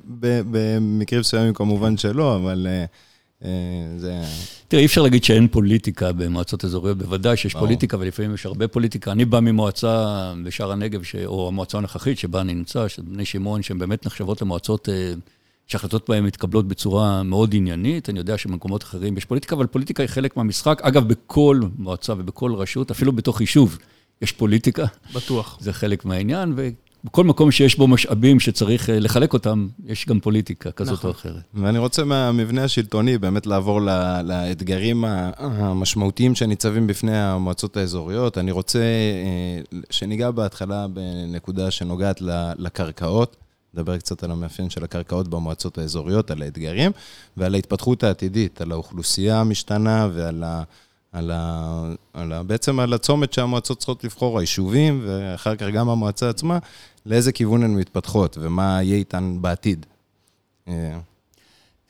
במקרים 0.51 1.19
מסוימים 1.19 1.53
כמובן 1.53 1.97
שלא, 1.97 2.35
אבל 2.35 2.67
זה... 3.97 4.21
תראה, 4.67 4.81
אי 4.81 4.85
אפשר 4.85 5.01
להגיד 5.01 5.23
שאין 5.23 5.47
פוליטיקה 5.47 6.11
במועצות 6.11 6.65
אזוריות, 6.65 6.97
בוודאי 6.97 7.37
שיש 7.37 7.53
פוליטיקה, 7.53 7.97
ולפעמים 7.99 8.33
יש 8.33 8.45
הרבה 8.45 8.67
פוליטיקה. 8.67 9.11
אני 9.11 9.25
בא 9.25 9.39
ממועצה 9.39 10.33
בשער 10.43 10.71
הנגב, 10.71 11.01
או 11.25 11.47
המועצה 11.47 11.77
הנוכחית 11.77 12.17
שבה 12.17 12.41
אני 12.41 12.53
נמצא, 12.53 12.87
של 12.87 13.01
בני 13.01 13.25
שמעון, 13.25 13.63
שהן 13.63 13.79
באמת 13.79 14.05
נחשבות 14.05 14.41
למועצות 14.41 14.89
שהחלטות 15.71 16.09
בהן 16.09 16.23
מתקבלות 16.23 16.67
בצורה 16.67 17.23
מאוד 17.23 17.53
עניינית. 17.53 18.09
אני 18.09 18.19
יודע 18.19 18.37
שבמקומות 18.37 18.83
אחרים 18.83 19.17
יש 19.17 19.25
פוליטיקה, 19.25 19.55
אבל 19.55 19.67
פוליטיקה 19.67 20.03
היא 20.03 20.07
חלק 20.07 20.37
מהמשחק. 20.37 20.81
אגב, 20.83 21.07
בכל 21.07 21.59
מועצה 21.77 22.13
ובכל 22.17 22.53
רשות, 22.53 22.91
אפילו 22.91 23.11
בתוך 23.11 23.41
יישוב, 23.41 23.77
יש 24.21 24.31
פוליטיקה. 24.31 24.85
בטוח. 25.15 25.57
זה 25.61 25.73
חלק 25.73 26.05
מהעניין, 26.05 26.53
ובכל 27.03 27.23
מקום 27.23 27.51
שיש 27.51 27.77
בו 27.77 27.87
משאבים 27.87 28.39
שצריך 28.39 28.89
אה, 28.89 28.99
לחלק 28.99 29.33
אותם, 29.33 29.67
יש 29.85 30.05
גם 30.05 30.19
פוליטיקה 30.19 30.71
כזאת 30.71 30.93
נכון. 30.93 31.09
או 31.09 31.15
אחרת. 31.15 31.41
ואני 31.53 31.79
רוצה 31.79 32.03
מהמבנה 32.03 32.63
השלטוני 32.63 33.17
באמת 33.17 33.47
לעבור 33.47 33.81
לאתגרים 34.23 35.03
המשמעותיים 35.37 36.35
שניצבים 36.35 36.87
בפני 36.87 37.17
המועצות 37.17 37.77
האזוריות. 37.77 38.37
אני 38.37 38.51
רוצה 38.51 38.79
אה, 38.79 39.81
שניגע 39.89 40.31
בהתחלה 40.31 40.87
בנקודה 40.87 41.71
שנוגעת 41.71 42.21
לקרקעות. 42.57 43.37
נדבר 43.73 43.97
קצת 43.97 44.23
על 44.23 44.31
המאפיין 44.31 44.69
של 44.69 44.83
הקרקעות 44.83 45.27
במועצות 45.27 45.77
האזוריות, 45.77 46.31
על 46.31 46.41
האתגרים, 46.41 46.91
ועל 47.37 47.55
ההתפתחות 47.55 48.03
העתידית, 48.03 48.61
על 48.61 48.71
האוכלוסייה 48.71 49.39
המשתנה 49.39 50.07
ועל 50.13 50.43
ה... 50.43 50.63
על 51.11 51.31
ה, 51.31 51.93
על 52.13 52.31
ה, 52.33 52.43
בעצם 52.43 52.79
על 52.79 52.93
הצומת 52.93 53.33
שהמועצות 53.33 53.77
צריכות 53.77 54.03
לבחור, 54.03 54.39
היישובים, 54.39 55.01
ואחר 55.05 55.55
כך 55.55 55.67
גם 55.73 55.89
המועצה 55.89 56.29
עצמה, 56.29 56.59
לאיזה 57.05 57.31
כיוון 57.31 57.63
הן 57.63 57.75
מתפתחות 57.75 58.37
ומה 58.41 58.83
יהיה 58.83 58.97
איתן 58.97 59.37
בעתיד. 59.41 59.85
אה, 60.67 60.99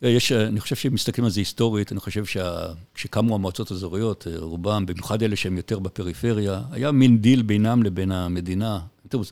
יש, 0.01 0.31
אני 0.31 0.59
חושב 0.59 0.75
שאם 0.75 0.93
מסתכלים 0.93 1.25
על 1.25 1.31
זה 1.31 1.39
היסטורית, 1.39 1.91
אני 1.91 1.99
חושב 1.99 2.23
שכשקמו 2.25 3.35
המועצות 3.35 3.71
האזוריות, 3.71 4.27
רובם, 4.37 4.85
במיוחד 4.85 5.23
אלה 5.23 5.35
שהם 5.35 5.57
יותר 5.57 5.79
בפריפריה, 5.79 6.61
היה 6.71 6.91
מין 6.91 7.17
דיל 7.17 7.41
בינם 7.41 7.83
לבין 7.83 8.11
המדינה, 8.11 8.79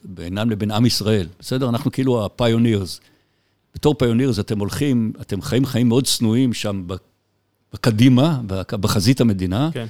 בינם 0.04 0.50
לבין 0.50 0.72
עם 0.72 0.86
ישראל, 0.86 1.28
בסדר? 1.40 1.70
אנחנו 1.70 1.92
כאילו 1.92 2.26
ה 2.26 2.33
pioneers. 2.33 3.00
בתור 3.76 3.96
pioneers 3.96 4.40
אתם 4.40 4.60
הולכים, 4.60 5.14
אתם 5.22 5.42
חיים 5.42 5.66
חיים 5.66 5.88
מאוד 5.88 6.06
צנועים 6.06 6.54
שם 6.54 6.84
בקדימה, 7.74 8.42
בחזית 8.72 9.22
המדינה. 9.22 9.70
כן. 9.74 9.86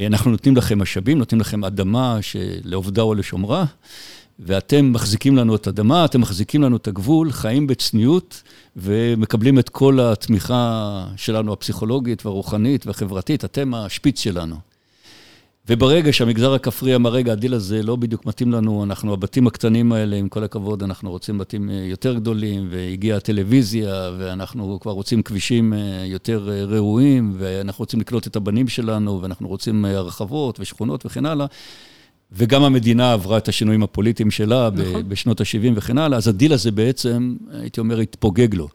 אנחנו 0.00 0.30
נותנים 0.30 0.56
לכם 0.56 0.78
משאבים, 0.78 1.18
נותנים 1.18 1.40
לכם 1.40 1.64
אדמה 1.64 2.18
לעובדה 2.64 3.02
או 3.02 3.14
לשומרה, 3.14 3.64
ואתם 4.38 4.92
מחזיקים 4.92 5.36
לנו 5.36 5.56
את 5.56 5.66
האדמה, 5.66 6.04
אתם 6.04 6.20
מחזיקים 6.20 6.62
לנו 6.62 6.76
את 6.76 6.88
הגבול, 6.88 7.32
חיים 7.32 7.66
בצניעות, 7.66 8.42
ומקבלים 8.76 9.58
את 9.58 9.68
כל 9.68 10.00
התמיכה 10.00 11.06
שלנו, 11.16 11.52
הפסיכולוגית 11.52 12.26
והרוחנית 12.26 12.86
והחברתית, 12.86 13.44
אתם 13.44 13.74
השפיץ 13.74 14.20
שלנו. 14.20 14.56
וברגע 15.68 16.12
שהמגזר 16.12 16.54
הכפרי 16.54 16.94
אמר, 16.94 17.10
רגע, 17.10 17.32
הדיל 17.32 17.54
הזה 17.54 17.82
לא 17.82 17.96
בדיוק 17.96 18.26
מתאים 18.26 18.52
לנו, 18.52 18.84
אנחנו, 18.84 19.12
הבתים 19.12 19.46
הקטנים 19.46 19.92
האלה, 19.92 20.16
עם 20.16 20.28
כל 20.28 20.44
הכבוד, 20.44 20.82
אנחנו 20.82 21.10
רוצים 21.10 21.38
בתים 21.38 21.70
אה, 21.70 21.74
יותר 21.74 22.14
גדולים, 22.14 22.68
והגיעה 22.70 23.16
הטלוויזיה, 23.16 24.10
ואנחנו 24.18 24.78
כבר 24.80 24.92
רוצים 24.92 25.22
כבישים 25.22 25.72
אה, 25.72 25.78
יותר 26.06 26.48
אה, 26.52 26.64
ראויים, 26.64 27.34
ואנחנו 27.38 27.82
רוצים 27.82 28.00
לקלוט 28.00 28.26
את 28.26 28.36
הבנים 28.36 28.68
שלנו, 28.68 29.22
ואנחנו 29.22 29.48
רוצים 29.48 29.84
הרחבות 29.84 30.60
ושכונות 30.60 31.06
וכן 31.06 31.26
הלאה. 31.26 31.46
וגם 32.32 32.62
המדינה 32.62 33.12
עברה 33.12 33.38
את 33.38 33.48
השינויים 33.48 33.82
הפוליטיים 33.82 34.30
שלה 34.30 34.68
נכון. 34.74 35.08
בשנות 35.08 35.40
ה-70 35.40 35.72
וכן 35.74 35.98
הלאה, 35.98 36.18
אז 36.18 36.28
הדיל 36.28 36.52
הזה 36.52 36.70
בעצם, 36.70 37.36
הייתי 37.52 37.80
אומר, 37.80 37.98
התפוגג 37.98 38.54
לו. 38.54 38.68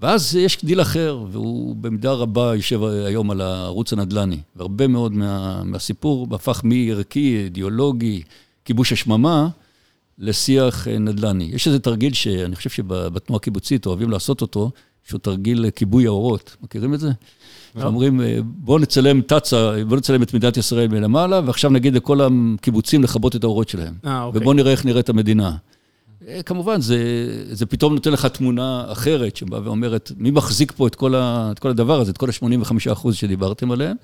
ואז 0.00 0.36
יש 0.36 0.64
דיל 0.64 0.80
אחר, 0.80 1.24
והוא 1.30 1.76
במידה 1.76 2.12
רבה 2.12 2.54
יושב 2.54 2.84
היום 2.84 3.30
על 3.30 3.40
הערוץ 3.40 3.92
הנדל"ני. 3.92 4.38
והרבה 4.56 4.86
מאוד 4.86 5.12
מה, 5.12 5.62
מהסיפור 5.64 6.26
הפך 6.30 6.60
מערכי, 6.64 7.42
אידיאולוגי, 7.44 8.22
כיבוש 8.64 8.92
השממה, 8.92 9.48
לשיח 10.18 10.88
אה, 10.88 10.98
נדל"ני. 10.98 11.44
יש 11.52 11.66
איזה 11.66 11.78
תרגיל 11.78 12.12
שאני 12.12 12.56
חושב 12.56 12.70
שבתנועה 12.70 13.36
הקיבוצית 13.36 13.86
אוהבים 13.86 14.10
לעשות 14.10 14.42
אותו, 14.42 14.70
שהוא 15.04 15.20
תרגיל 15.20 15.70
כיבוי 15.70 16.06
האורות. 16.06 16.56
מכירים 16.62 16.94
את 16.94 17.00
זה? 17.00 17.10
לא. 17.76 17.84
אומרים, 17.84 18.20
אה, 18.20 18.38
בואו 18.42 18.78
נצלם 18.78 19.20
תצה, 19.20 19.84
בואו 19.88 19.98
נצלם 19.98 20.22
את 20.22 20.34
מדינת 20.34 20.56
ישראל 20.56 20.88
מלמעלה, 20.88 21.40
ועכשיו 21.46 21.70
נגיד 21.70 21.94
לכל 21.94 22.20
הקיבוצים 22.20 23.02
לכבות 23.02 23.36
את 23.36 23.44
האורות 23.44 23.68
שלהם. 23.68 23.94
אה, 24.06 24.22
אוקיי. 24.22 24.40
ובואו 24.40 24.54
נראה 24.54 24.72
איך 24.72 24.84
נראית 24.84 25.08
המדינה. 25.08 25.56
אה, 26.28 26.42
כמובן, 26.42 26.80
זה, 26.80 26.98
זה 27.52 27.66
פתאום 27.66 27.94
נותן 27.94 28.12
לך 28.12 28.26
תמונה 28.26 28.84
אחרת, 28.92 29.36
שבאה 29.36 29.60
ואומרת, 29.64 30.12
מי 30.16 30.30
מחזיק 30.30 30.72
פה 30.72 30.86
את 30.86 30.94
כל, 30.94 31.14
ה, 31.14 31.48
את 31.52 31.58
כל 31.58 31.70
הדבר 31.70 32.00
הזה, 32.00 32.10
את 32.10 32.18
כל 32.18 32.28
ה-85% 32.28 33.12
שדיברתם 33.12 33.70
עליהם? 33.70 33.96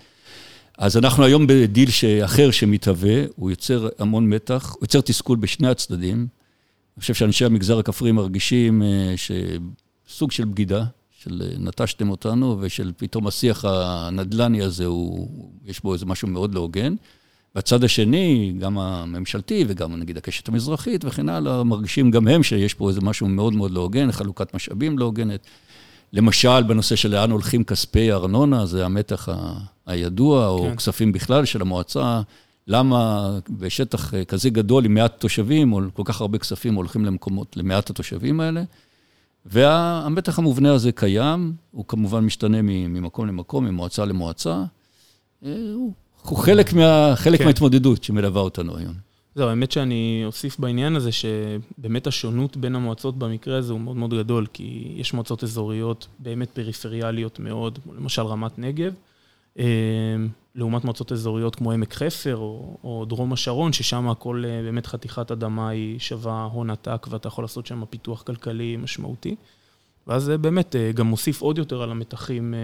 אז 0.78 0.96
אנחנו 0.96 1.24
היום 1.24 1.46
בדיל 1.46 1.88
אחר 2.24 2.50
שמתהווה, 2.50 3.22
הוא 3.36 3.50
יוצר 3.50 3.88
המון 3.98 4.28
מתח, 4.28 4.72
הוא 4.72 4.78
יוצר 4.82 5.00
תסכול 5.00 5.36
בשני 5.36 5.68
הצדדים. 5.68 6.16
אני 6.16 7.00
חושב 7.00 7.14
שאנשי 7.14 7.44
המגזר 7.44 7.78
הכפרי 7.78 8.12
מרגישים 8.12 8.82
אה, 8.82 9.14
שסוג 9.16 10.32
של 10.32 10.44
בגידה, 10.44 10.84
של 11.18 11.42
אה, 11.44 11.58
נטשתם 11.58 12.10
אותנו, 12.10 12.56
ושל 12.60 12.92
פתאום 12.96 13.26
השיח 13.26 13.64
הנדל"ני 13.64 14.62
הזה, 14.62 14.84
הוא, 14.86 15.28
יש 15.64 15.80
בו 15.80 15.94
איזה 15.94 16.06
משהו 16.06 16.28
מאוד 16.28 16.54
לא 16.54 16.60
הוגן. 16.60 16.94
בצד 17.54 17.84
השני, 17.84 18.54
גם 18.58 18.78
הממשלתי 18.78 19.64
וגם 19.68 19.96
נגיד 19.96 20.16
הקשת 20.16 20.48
המזרחית 20.48 21.04
וכן 21.04 21.28
הלאה, 21.28 21.64
מרגישים 21.64 22.10
גם 22.10 22.28
הם 22.28 22.42
שיש 22.42 22.74
פה 22.74 22.88
איזה 22.88 23.00
משהו 23.00 23.28
מאוד 23.28 23.52
מאוד 23.52 23.70
לא 23.70 23.80
הוגן, 23.80 24.12
חלוקת 24.12 24.54
משאבים 24.54 24.98
לא 24.98 25.04
הוגנת. 25.04 25.46
למשל, 26.12 26.62
בנושא 26.62 26.96
של 26.96 27.10
לאן 27.10 27.30
הולכים 27.30 27.64
כספי 27.64 28.12
הארנונה, 28.12 28.66
זה 28.66 28.84
המתח 28.84 29.28
הידוע, 29.86 30.46
או 30.46 30.62
כן. 30.62 30.76
כספים 30.76 31.12
בכלל 31.12 31.44
של 31.44 31.60
המועצה. 31.60 32.22
למה 32.66 33.30
בשטח 33.50 34.14
כזה 34.28 34.50
גדול 34.50 34.84
עם 34.84 34.94
מעט 34.94 35.20
תושבים, 35.20 35.72
או 35.72 35.80
כל 35.92 36.02
כך 36.04 36.20
הרבה 36.20 36.38
כספים 36.38 36.74
הולכים 36.74 37.04
למקומות, 37.04 37.56
למעט 37.56 37.90
התושבים 37.90 38.40
האלה? 38.40 38.62
והמתח 39.46 40.38
המובנה 40.38 40.72
הזה 40.72 40.92
קיים, 40.92 41.52
הוא 41.70 41.84
כמובן 41.88 42.20
משתנה 42.20 42.62
ממקום 42.62 43.26
למקום, 43.26 43.64
ממועצה 43.64 44.04
למועצה. 44.04 44.64
אה, 45.44 45.56
הוא 45.74 45.92
הוא 46.22 46.38
חלק, 46.38 46.72
מה, 46.72 47.12
חלק 47.16 47.38
כן. 47.38 47.44
מההתמודדות 47.44 48.04
שמלווה 48.04 48.40
אותנו 48.40 48.76
היום. 48.76 48.94
זהו, 49.34 49.48
האמת 49.48 49.72
שאני 49.72 50.22
אוסיף 50.26 50.58
בעניין 50.58 50.96
הזה, 50.96 51.10
שבאמת 51.12 52.06
השונות 52.06 52.56
בין 52.56 52.76
המועצות 52.76 53.18
במקרה 53.18 53.58
הזה 53.58 53.72
הוא 53.72 53.80
מאוד 53.80 53.96
מאוד 53.96 54.14
גדול, 54.14 54.46
כי 54.52 54.94
יש 54.96 55.14
מועצות 55.14 55.44
אזוריות 55.44 56.06
באמת 56.18 56.50
פריפריאליות 56.50 57.38
מאוד, 57.38 57.78
למשל 57.96 58.22
רמת 58.22 58.58
נגב, 58.58 58.92
אה, 59.58 59.64
לעומת 60.54 60.84
מועצות 60.84 61.12
אזוריות 61.12 61.54
כמו 61.56 61.72
עמק 61.72 61.94
חפר 61.94 62.36
או, 62.36 62.76
או 62.84 63.04
דרום 63.04 63.32
השרון, 63.32 63.72
ששם 63.72 64.08
הכל 64.08 64.44
אה, 64.46 64.62
באמת 64.62 64.86
חתיכת 64.86 65.30
אדמה 65.30 65.68
היא 65.68 65.98
שווה 65.98 66.48
הון 66.52 66.70
עתק, 66.70 67.06
ואתה 67.10 67.28
יכול 67.28 67.44
לעשות 67.44 67.66
שם 67.66 67.84
פיתוח 67.90 68.22
כלכלי 68.22 68.76
משמעותי. 68.76 69.36
ואז 70.06 70.22
זה 70.22 70.38
באמת 70.38 70.76
אה, 70.76 70.92
גם 70.92 71.06
מוסיף 71.06 71.40
עוד 71.40 71.58
יותר 71.58 71.82
על 71.82 71.90
המתחים 71.90 72.54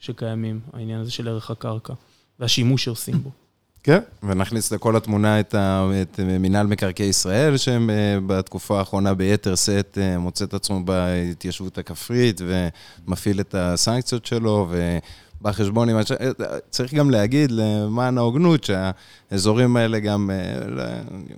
שקיימים, 0.00 0.60
העניין 0.72 1.00
הזה 1.00 1.10
של 1.10 1.28
ערך 1.28 1.50
הקרקע. 1.50 1.94
והשימוש 2.40 2.84
שעושים 2.84 3.22
בו. 3.22 3.30
כן, 3.82 3.98
ונכניס 4.22 4.72
לכל 4.72 4.96
התמונה 4.96 5.40
את, 5.40 5.54
ה, 5.54 5.90
את 6.02 6.20
מינהל 6.20 6.66
מקרקעי 6.66 7.06
ישראל, 7.06 7.56
שהם 7.56 7.90
אה, 7.90 8.18
בתקופה 8.26 8.78
האחרונה 8.78 9.14
ביתר 9.14 9.54
שאת 9.54 9.98
אה, 10.00 10.18
מוצא 10.18 10.44
את 10.44 10.54
עצמו 10.54 10.84
בהתיישבות 10.84 11.78
הכפרית 11.78 12.40
ומפעיל 12.44 13.40
את 13.40 13.54
הסנקציות 13.54 14.26
שלו, 14.26 14.68
ובא 14.70 15.52
חשבון 15.52 15.88
עם... 15.88 15.96
אה, 15.96 16.02
צריך 16.70 16.94
גם 16.94 17.10
להגיד 17.10 17.50
למען 17.50 18.18
ההוגנות 18.18 18.64
שהאזורים 18.64 19.76
האלה 19.76 19.98
גם, 19.98 20.30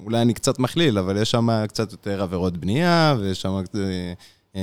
אולי 0.04 0.22
אני 0.22 0.34
קצת 0.34 0.58
מכליל, 0.58 0.98
אבל 0.98 1.16
יש 1.16 1.30
שם 1.30 1.48
קצת 1.68 1.92
יותר 1.92 2.22
עבירות 2.22 2.56
בנייה, 2.56 3.16
ויש 3.20 3.42
שם... 3.42 3.62
אה, 4.56 4.62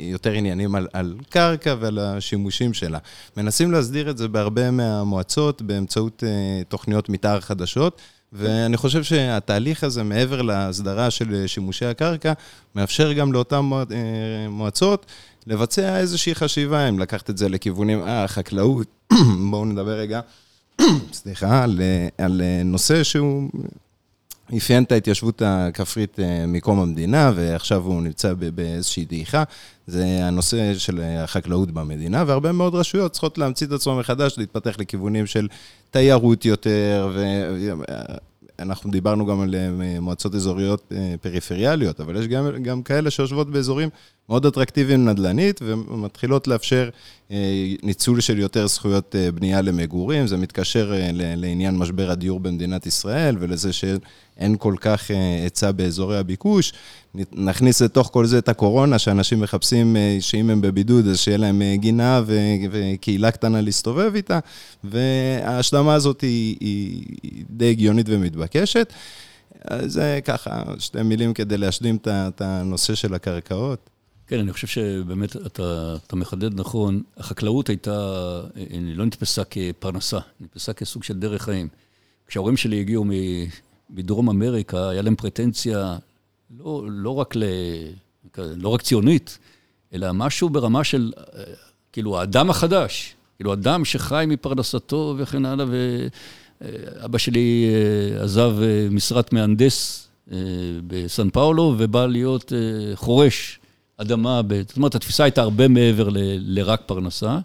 יותר 0.00 0.32
עניינים 0.32 0.74
על, 0.74 0.86
על 0.92 1.14
קרקע 1.28 1.74
ועל 1.80 1.98
השימושים 1.98 2.74
שלה. 2.74 2.98
מנסים 3.36 3.72
להסדיר 3.72 4.10
את 4.10 4.18
זה 4.18 4.28
בהרבה 4.28 4.70
מהמועצות 4.70 5.62
באמצעות 5.62 6.24
אה, 6.26 6.62
תוכניות 6.68 7.08
מתאר 7.08 7.40
חדשות, 7.40 8.00
ואני 8.32 8.76
חושב 8.76 9.02
שהתהליך 9.02 9.84
הזה, 9.84 10.02
מעבר 10.02 10.42
להסדרה 10.42 11.10
של 11.10 11.46
שימושי 11.46 11.84
הקרקע, 11.84 12.32
מאפשר 12.74 13.12
גם 13.12 13.32
לאותן 13.32 13.70
אה, 13.72 14.48
מועצות 14.48 15.06
לבצע 15.46 15.98
איזושהי 15.98 16.34
חשיבה, 16.34 16.88
אם 16.88 16.98
לקחת 16.98 17.30
את 17.30 17.38
זה 17.38 17.48
לכיוונים, 17.48 18.02
אה, 18.02 18.28
חקלאות, 18.28 18.86
בואו 19.50 19.64
נדבר 19.64 19.98
רגע, 19.98 20.20
סליחה, 21.12 21.62
על, 21.62 21.80
על 22.18 22.42
נושא 22.64 23.02
שהוא 23.02 23.50
אפיין 24.56 24.82
את 24.82 24.92
ההתיישבות 24.92 25.42
הכפרית 25.44 26.20
אה, 26.20 26.46
מקום 26.46 26.80
המדינה, 26.80 27.32
ועכשיו 27.34 27.82
הוא 27.82 28.02
נמצא 28.02 28.32
באיזושהי 28.54 29.04
דעיכה. 29.04 29.42
זה 29.86 30.04
הנושא 30.22 30.74
של 30.78 31.00
החקלאות 31.18 31.70
במדינה, 31.70 32.24
והרבה 32.26 32.52
מאוד 32.52 32.74
רשויות 32.74 33.12
צריכות 33.12 33.38
להמציא 33.38 33.66
את 33.66 33.72
עצמן 33.72 33.98
מחדש, 33.98 34.34
להתפתח 34.38 34.76
לכיוונים 34.78 35.26
של 35.26 35.48
תיירות 35.90 36.44
יותר, 36.44 37.12
ואנחנו 38.58 38.90
דיברנו 38.90 39.26
גם 39.26 39.40
על 39.40 39.54
אה, 39.54 40.00
מועצות 40.00 40.34
אזוריות 40.34 40.92
אה, 40.92 41.14
פריפריאליות, 41.20 42.00
אבל 42.00 42.16
יש 42.16 42.26
גם, 42.28 42.62
גם 42.62 42.82
כאלה 42.82 43.10
שיושבות 43.10 43.50
באזורים 43.50 43.88
מאוד 44.28 44.46
אטרקטיביים 44.46 45.08
נדל"נית, 45.08 45.60
ומתחילות 45.62 46.48
לאפשר 46.48 46.88
ניצול 47.82 48.20
של 48.20 48.38
יותר 48.38 48.66
זכויות 48.66 49.14
בנייה 49.34 49.60
למגורים. 49.60 50.26
זה 50.26 50.36
מתקשר 50.36 50.92
לעניין 51.12 51.76
משבר 51.76 52.10
הדיור 52.10 52.40
במדינת 52.40 52.86
ישראל, 52.86 53.36
ולזה 53.40 53.72
שאין 53.72 54.56
כל 54.58 54.74
כך 54.80 55.10
היצע 55.10 55.72
באזורי 55.72 56.18
הביקוש. 56.18 56.72
נכניס 57.32 57.82
לתוך 57.82 58.10
כל 58.12 58.26
זה 58.26 58.38
את 58.38 58.48
הקורונה, 58.48 58.98
שאנשים 58.98 59.40
מחפשים 59.40 59.96
שאם 60.20 60.50
הם 60.50 60.60
בבידוד, 60.60 61.06
אז 61.06 61.18
שיהיה 61.18 61.38
להם 61.38 61.62
גינה 61.74 62.22
וקהילה 62.70 63.30
קטנה 63.30 63.60
להסתובב 63.60 64.12
איתה, 64.14 64.38
וההשלמה 64.84 65.94
הזאת 65.94 66.20
היא, 66.20 66.56
היא 66.60 67.04
די 67.50 67.70
הגיונית 67.70 68.06
ומתבקשת. 68.08 68.92
זה 69.86 70.20
ככה, 70.24 70.62
שתי 70.78 71.02
מילים 71.02 71.34
כדי 71.34 71.58
להשלים 71.58 71.98
את 72.06 72.40
הנושא 72.40 72.94
של 72.94 73.14
הקרקעות. 73.14 73.90
כן, 74.26 74.38
אני 74.38 74.52
חושב 74.52 74.66
שבאמת 74.66 75.36
אתה, 75.36 75.96
אתה 76.06 76.16
מחדד 76.16 76.60
נכון. 76.60 77.02
החקלאות 77.16 77.68
הייתה, 77.68 78.40
היא 78.54 78.96
לא 78.96 79.06
נתפסה 79.06 79.42
כפרנסה, 79.50 80.18
נתפסה 80.40 80.72
כסוג 80.72 81.04
של 81.04 81.18
דרך 81.18 81.42
חיים. 81.42 81.68
כשההורים 82.26 82.56
שלי 82.56 82.80
הגיעו 82.80 83.04
מדרום 83.90 84.30
אמריקה, 84.30 84.88
היה 84.88 85.02
להם 85.02 85.16
פרטנציה 85.16 85.96
לא, 86.58 86.84
לא, 86.88 87.14
רק, 87.14 87.36
ל, 87.36 87.42
לא 88.38 88.68
רק 88.68 88.82
ציונית, 88.82 89.38
אלא 89.92 90.12
משהו 90.12 90.48
ברמה 90.48 90.84
של, 90.84 91.12
כאילו, 91.92 92.20
האדם 92.20 92.50
החדש. 92.50 93.14
כאילו, 93.36 93.52
אדם 93.52 93.84
שחי 93.84 94.24
מפרנסתו 94.28 95.14
וכן 95.18 95.44
הלאה, 95.44 95.66
ואבא 96.60 97.18
שלי 97.18 97.66
אה, 97.68 98.22
עזב 98.22 98.52
אה, 98.62 98.88
משרת 98.90 99.32
מהנדס 99.32 100.08
אה, 100.32 100.36
בסן 100.86 101.30
פאולו, 101.30 101.74
ובא 101.78 102.06
להיות 102.06 102.52
חורש 102.94 103.58
אדמה. 103.96 104.40
זאת 104.68 104.76
אומרת, 104.76 104.94
התפיסה 104.94 105.24
הייתה 105.24 105.42
הרבה 105.42 105.68
מעבר 105.68 106.08
ל, 106.08 106.16
לרק 106.38 106.82
פרנסה, 106.86 107.38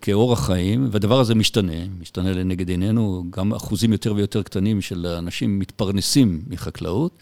כאורח 0.00 0.46
חיים, 0.46 0.88
והדבר 0.90 1.20
הזה 1.20 1.34
משתנה, 1.34 1.86
משתנה 2.00 2.32
לנגד 2.32 2.68
עינינו, 2.68 3.24
גם 3.30 3.54
אחוזים 3.54 3.92
יותר 3.92 4.14
ויותר 4.14 4.42
קטנים 4.42 4.80
של 4.80 5.06
אנשים 5.06 5.58
מתפרנסים 5.58 6.42
מחקלאות. 6.46 7.12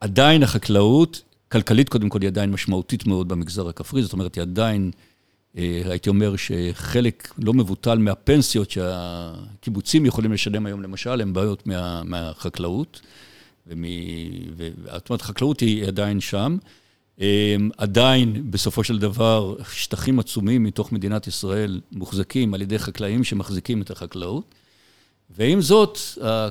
עדיין 0.00 0.42
החקלאות, 0.42 1.22
כלכלית 1.52 1.88
קודם 1.88 2.08
כל, 2.08 2.20
היא 2.20 2.28
עדיין 2.28 2.50
משמעותית 2.50 3.06
מאוד 3.06 3.28
במגזר 3.28 3.68
הכפרי, 3.68 4.02
זאת 4.02 4.12
אומרת, 4.12 4.34
היא 4.34 4.42
עדיין... 4.42 4.90
אה, 5.58 5.82
הייתי 5.84 6.08
אומר 6.08 6.34
שחלק 6.36 7.34
לא 7.38 7.54
מבוטל 7.54 7.98
מהפנסיות 7.98 8.70
שהקיבוצים 8.70 10.06
יכולים 10.06 10.32
לשלם 10.32 10.66
היום, 10.66 10.82
למשל, 10.82 11.20
הן 11.20 11.32
בעיות 11.32 11.66
מה, 11.66 12.02
מהחקלאות. 12.04 13.00
ומ... 13.66 13.84
זאת 14.92 15.10
אומרת, 15.10 15.20
החקלאות 15.20 15.60
היא 15.60 15.86
עדיין 15.86 16.20
שם. 16.20 16.56
אה, 17.20 17.56
עדיין, 17.76 18.50
בסופו 18.50 18.84
של 18.84 18.98
דבר, 18.98 19.56
שטחים 19.72 20.18
עצומים 20.18 20.64
מתוך 20.64 20.92
מדינת 20.92 21.26
ישראל 21.26 21.80
מוחזקים 21.92 22.54
על 22.54 22.62
ידי 22.62 22.78
חקלאים 22.78 23.24
שמחזיקים 23.24 23.82
את 23.82 23.90
החקלאות. 23.90 24.54
ועם 25.30 25.60
זאת, 25.60 25.98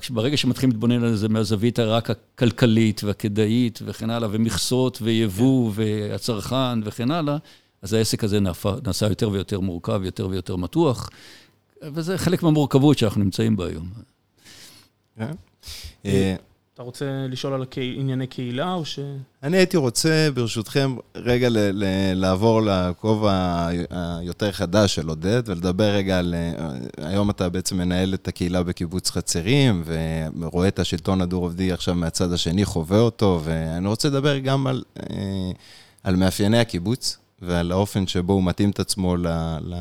ברגע 0.09 0.37
שמתחילים 0.37 0.71
להתבונן 0.71 1.03
על 1.03 1.15
זה 1.15 1.29
מהזווית 1.29 1.79
רק 1.79 2.09
הכלכלית 2.09 3.03
והכדאית 3.03 3.79
וכן 3.85 4.09
הלאה, 4.09 4.29
ומכסות 4.31 4.99
ויבוא 5.01 5.71
והצרכן 5.73 6.79
וכן 6.83 7.11
הלאה, 7.11 7.37
אז 7.81 7.93
העסק 7.93 8.23
הזה 8.23 8.39
נעשה 8.85 9.07
יותר 9.09 9.29
ויותר 9.29 9.59
מורכב, 9.59 10.01
יותר 10.03 10.27
ויותר 10.27 10.55
מתוח, 10.55 11.09
וזה 11.81 12.17
חלק 12.17 12.43
מהמורכבות 12.43 12.97
שאנחנו 12.97 13.23
נמצאים 13.23 13.55
בה 13.55 13.67
היום. 13.67 13.89
אתה 16.73 16.83
רוצה 16.83 17.05
לשאול 17.29 17.53
על 17.53 17.65
ענייני 17.75 18.27
קהילה 18.27 18.73
או 18.73 18.85
ש... 18.85 18.99
אני 19.43 19.57
הייתי 19.57 19.77
רוצה, 19.77 20.29
ברשותכם, 20.33 20.95
רגע 21.15 21.47
לעבור 22.15 22.61
לכובע 22.61 23.67
היותר 23.89 24.51
חדש 24.51 24.95
של 24.95 25.09
עודד, 25.09 25.43
ולדבר 25.45 25.83
רגע 25.83 26.19
על... 26.19 26.35
אה, 26.37 26.69
היום 26.97 27.29
אתה 27.29 27.49
בעצם 27.49 27.77
מנהל 27.77 28.13
את 28.13 28.27
הקהילה 28.27 28.63
בקיבוץ 28.63 29.09
חצרים, 29.09 29.83
ורואה 30.39 30.67
את 30.67 30.79
השלטון 30.79 31.21
הדו-רובדי 31.21 31.71
עכשיו 31.71 31.95
מהצד 31.95 32.33
השני, 32.33 32.65
חווה 32.65 32.99
אותו, 32.99 33.41
ואני 33.43 33.87
רוצה 33.87 34.07
לדבר 34.07 34.37
גם 34.37 34.67
על, 34.67 34.83
אה, 34.99 35.51
על 36.03 36.15
מאפייני 36.15 36.59
הקיבוץ. 36.59 37.17
ועל 37.41 37.71
האופן 37.71 38.07
שבו 38.07 38.33
הוא 38.33 38.43
מתאים 38.43 38.69
את 38.69 38.79
עצמו 38.79 39.15
ל, 39.15 39.27
ל, 39.61 39.75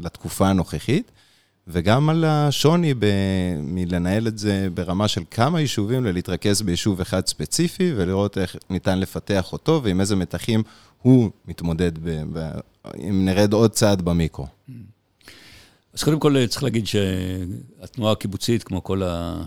לתקופה 0.00 0.48
הנוכחית, 0.48 1.10
וגם 1.70 2.08
על 2.08 2.24
השוני 2.24 2.94
ב, 2.94 3.06
מלנהל 3.58 4.26
את 4.26 4.38
זה 4.38 4.68
ברמה 4.74 5.08
של 5.08 5.22
כמה 5.30 5.60
יישובים, 5.60 6.04
ללהתרכז 6.04 6.62
ביישוב 6.62 7.00
אחד 7.00 7.26
ספציפי, 7.26 7.92
ולראות 7.96 8.38
איך 8.38 8.56
ניתן 8.70 8.98
לפתח 8.98 9.52
אותו, 9.52 9.80
ועם 9.84 10.00
איזה 10.00 10.16
מתחים 10.16 10.62
הוא 11.02 11.30
מתמודד, 11.48 11.92
ב, 12.02 12.22
ב, 12.32 12.50
אם 12.98 13.24
נרד 13.24 13.52
עוד 13.52 13.70
צעד 13.70 14.02
במיקרו. 14.02 14.46
אז 15.94 16.02
קודם 16.02 16.20
כל 16.20 16.46
צריך 16.46 16.62
להגיד 16.62 16.86
שהתנועה 16.86 18.12
הקיבוצית, 18.12 18.62
כמו 18.62 18.84
כל, 18.84 19.02
ה, 19.02 19.42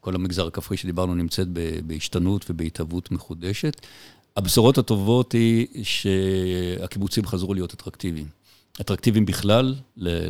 כל 0.00 0.14
המגזר 0.14 0.46
הכפרי 0.46 0.76
שדיברנו, 0.76 1.14
נמצאת 1.14 1.48
בהשתנות 1.86 2.50
ובהתהוות 2.50 3.10
מחודשת. 3.10 3.80
הבשורות 4.36 4.78
הטובות 4.78 5.32
היא 5.32 5.66
שהקיבוצים 5.84 7.26
חזרו 7.26 7.54
להיות 7.54 7.74
אטרקטיביים. 7.74 8.26
אטרקטיביים 8.80 9.26
בכלל 9.26 9.74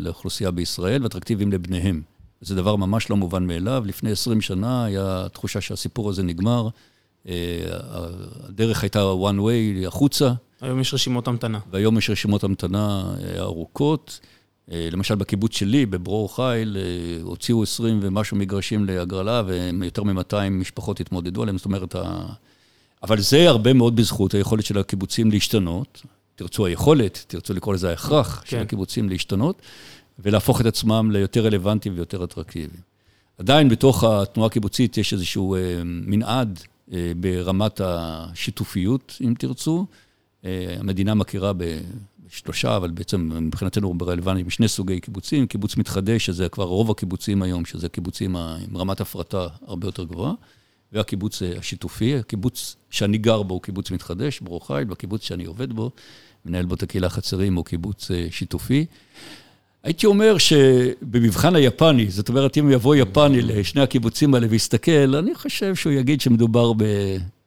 לאוכלוסייה 0.01 0.51
בישראל 0.51 1.03
ואטרקטיביים 1.03 1.53
לבניהם. 1.53 2.03
זה 2.41 2.55
דבר 2.55 2.77
ממש 2.77 3.11
לא 3.11 3.17
מובן 3.17 3.47
מאליו. 3.47 3.85
לפני 3.87 4.11
20 4.11 4.41
שנה 4.41 4.85
היה 4.85 5.27
תחושה 5.33 5.61
שהסיפור 5.61 6.11
הזה 6.11 6.23
נגמר. 6.23 6.69
אה, 7.29 7.35
הדרך 8.49 8.83
הייתה 8.83 9.13
one 9.13 9.39
way 9.39 9.87
החוצה. 9.87 10.33
היום 10.61 10.81
יש 10.81 10.95
רשימות 10.95 11.29
המתנה. 11.29 11.59
והיום 11.71 11.99
יש 11.99 12.11
רשימות 12.11 12.45
המתנה 12.45 13.15
אה, 13.23 13.41
ארוכות. 13.41 14.21
אה, 14.73 14.89
למשל, 14.93 15.15
בקיבוץ 15.15 15.57
שלי, 15.57 15.87
בברור 15.87 16.37
חיל, 16.37 16.77
הוציאו 17.23 17.63
20 17.63 17.99
ומשהו 18.03 18.37
מגרשים 18.37 18.85
להגרלה, 18.85 19.43
ויותר 19.47 20.03
מ-200 20.03 20.51
משפחות 20.51 21.01
התמודדו 21.01 21.43
עליהם. 21.43 21.59
זאת 21.59 21.67
אומרת, 21.67 21.97
אבל 23.03 23.21
זה 23.21 23.49
הרבה 23.49 23.73
מאוד 23.73 23.97
בזכות 23.97 24.35
היכולת 24.35 24.65
של 24.65 24.79
הקיבוצים 24.79 25.31
להשתנות. 25.31 26.03
תרצו 26.37 26.67
היכולת, 26.67 27.25
תרצו 27.29 27.55
לקרוא 27.55 27.75
לזה 27.75 27.91
ההכרח 27.91 28.41
כן. 28.41 28.51
של 28.51 28.59
הקיבוצים 28.59 29.09
להשתנות, 29.09 29.63
ולהפוך 30.19 30.61
את 30.61 30.67
עצמם 30.67 31.11
ליותר 31.13 31.45
רלוונטיים 31.47 31.95
ויותר 31.95 32.25
אטרקטיביים. 32.25 32.81
עדיין 33.39 33.69
בתוך 33.69 34.05
התנועה 34.05 34.47
הקיבוצית 34.47 34.99
יש 34.99 35.13
איזשהו 35.13 35.55
אה, 35.55 35.61
מנעד 35.85 36.61
אה, 36.93 37.13
ברמת 37.17 37.81
השיתופיות, 37.85 39.19
אם 39.21 39.35
תרצו. 39.39 39.87
אה, 40.45 40.77
המדינה 40.79 41.15
מכירה 41.15 41.53
בשלושה, 41.53 42.77
אבל 42.77 42.91
בעצם 42.91 43.31
מבחינתנו 43.43 43.89
הוא 43.89 43.97
רלוונטי 44.07 44.41
עם 44.41 44.51
שני 44.51 44.69
סוגי 44.69 45.01
קיבוצים. 45.01 45.47
קיבוץ 45.47 45.77
מתחדש, 45.77 46.27
שזה 46.27 46.49
כבר 46.49 46.65
רוב 46.65 46.91
הקיבוצים 46.91 47.43
היום, 47.43 47.65
שזה 47.65 47.89
קיבוצים 47.89 48.37
עם 48.37 48.77
רמת 48.77 49.01
הפרטה 49.01 49.47
הרבה 49.67 49.89
יותר 49.89 50.05
גבוהה. 50.05 50.33
והקיבוץ 50.95 51.43
השיתופי, 51.59 52.17
הקיבוץ 52.17 52.77
שאני 52.91 53.19
גר 53.19 53.43
בו 53.43 53.55
הוא 53.55 53.63
קיבוץ 53.63 53.91
מתחדש, 53.91 54.41
ברור 54.41 54.67
חיל, 54.67 54.89
והקיבוץ 54.89 55.23
שאני 55.23 55.45
עובד 55.45 55.73
בו, 55.73 55.91
מנהל 56.45 56.65
בו 56.65 56.75
את 56.75 56.83
הקהילה 56.83 57.09
חצרים, 57.09 57.55
הוא 57.55 57.65
קיבוץ 57.65 58.11
אה, 58.11 58.27
שיתופי. 58.31 58.87
הייתי 59.83 60.07
אומר 60.07 60.39
שבמבחן 60.39 61.57
היפני, 61.57 62.11
זאת 62.11 62.29
אומרת, 62.29 62.59
אם 62.59 62.71
יבוא 62.71 62.95
יפני 62.97 63.43
לשני 63.43 63.83
הקיבוצים 63.83 64.35
האלה 64.35 64.47
ויסתכל, 64.51 65.15
אני 65.17 65.35
חושב 65.35 65.75
שהוא 65.75 65.93
יגיד 65.93 66.21
שמדובר 66.21 66.73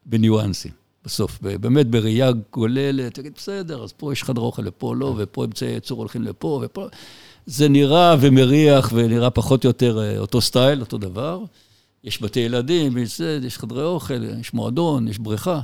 בניואנסים. 0.06 0.72
בסוף, 1.06 1.40
באמת 1.42 1.88
בראייה 1.88 2.32
גוללת, 2.54 3.14
תגיד, 3.14 3.34
בסדר, 3.36 3.84
אז 3.84 3.94
פה 3.94 4.14
יש 4.14 4.24
חדר 4.24 4.42
אוכל 4.42 4.62
ופה 4.66 4.96
לא, 4.96 5.16
ופה 5.18 5.46
אמצעי 5.46 5.70
ייצור 5.70 6.00
הולכים 6.00 6.24
לפה 6.24 6.62
ופה. 6.64 6.88
זה 7.46 7.70
נראה 7.70 8.16
ומריח 8.20 8.92
ונראה 8.96 9.30
פחות 9.30 9.64
או 9.66 9.70
יותר 9.70 10.00
אה, 10.00 10.20
אותו 10.20 10.42
סטייל, 10.42 10.80
אותו 10.80 10.98
דבר. 10.98 11.44
יש 12.08 12.22
בתי 12.22 12.40
ילדים, 12.40 12.98
יש, 12.98 13.20
יש 13.44 13.58
חדרי 13.58 13.84
אוכל, 13.84 14.24
יש 14.40 14.54
מועדון, 14.54 15.08
יש 15.08 15.20
בריכה. 15.20 15.60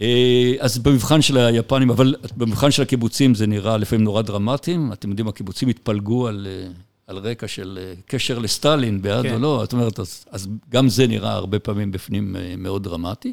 אה, 0.00 0.54
אז 0.58 0.78
במבחן 0.78 1.22
של 1.22 1.36
היפנים, 1.38 1.90
אבל 1.90 2.14
במבחן 2.36 2.70
של 2.70 2.82
הקיבוצים 2.82 3.34
זה 3.34 3.46
נראה 3.46 3.76
לפעמים 3.76 4.04
נורא 4.04 4.22
דרמטיים. 4.22 4.92
אתם 4.92 5.08
יודעים, 5.08 5.28
הקיבוצים 5.28 5.68
התפלגו 5.68 6.26
על, 6.26 6.46
אה, 6.50 6.68
על 7.06 7.18
רקע 7.18 7.48
של 7.48 7.78
אה, 7.82 7.94
קשר 8.06 8.38
לסטלין, 8.38 9.02
בעד 9.02 9.22
כן. 9.22 9.34
או 9.34 9.38
לא, 9.38 9.58
זאת 9.62 9.72
אומרת, 9.72 10.00
אז, 10.00 10.24
אז 10.30 10.48
גם 10.70 10.88
זה 10.88 11.06
נראה 11.06 11.32
הרבה 11.32 11.58
פעמים 11.58 11.92
בפנים 11.92 12.36
מאוד 12.58 12.84
דרמטי. 12.84 13.32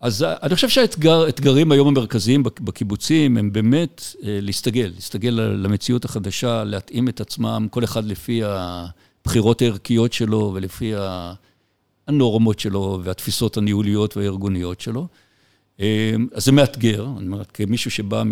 אז 0.00 0.22
אני 0.42 0.54
חושב 0.54 0.68
שהאתגרים 0.68 1.72
היום 1.72 1.88
המרכזיים 1.88 2.42
בקיבוצים 2.42 3.36
הם 3.36 3.52
באמת 3.52 4.02
להסתגל, 4.22 4.92
להסתגל 4.94 5.30
למציאות 5.30 6.04
החדשה, 6.04 6.64
להתאים 6.64 7.08
את 7.08 7.20
עצמם, 7.20 7.66
כל 7.70 7.84
אחד 7.84 8.04
לפי 8.04 8.44
ה... 8.44 8.86
הבחירות 9.26 9.62
הערכיות 9.62 10.12
שלו 10.12 10.52
ולפי 10.54 10.92
הנורמות 12.06 12.58
שלו 12.58 13.00
והתפיסות 13.04 13.56
הניהוליות 13.56 14.16
והארגוניות 14.16 14.80
שלו. 14.80 15.06
אמ, 15.80 15.84
אז 16.34 16.44
זה 16.44 16.52
מאתגר, 16.52 17.06
אני 17.18 17.26
אומר, 17.26 17.44
כמישהו 17.44 17.90
שבא 17.90 18.22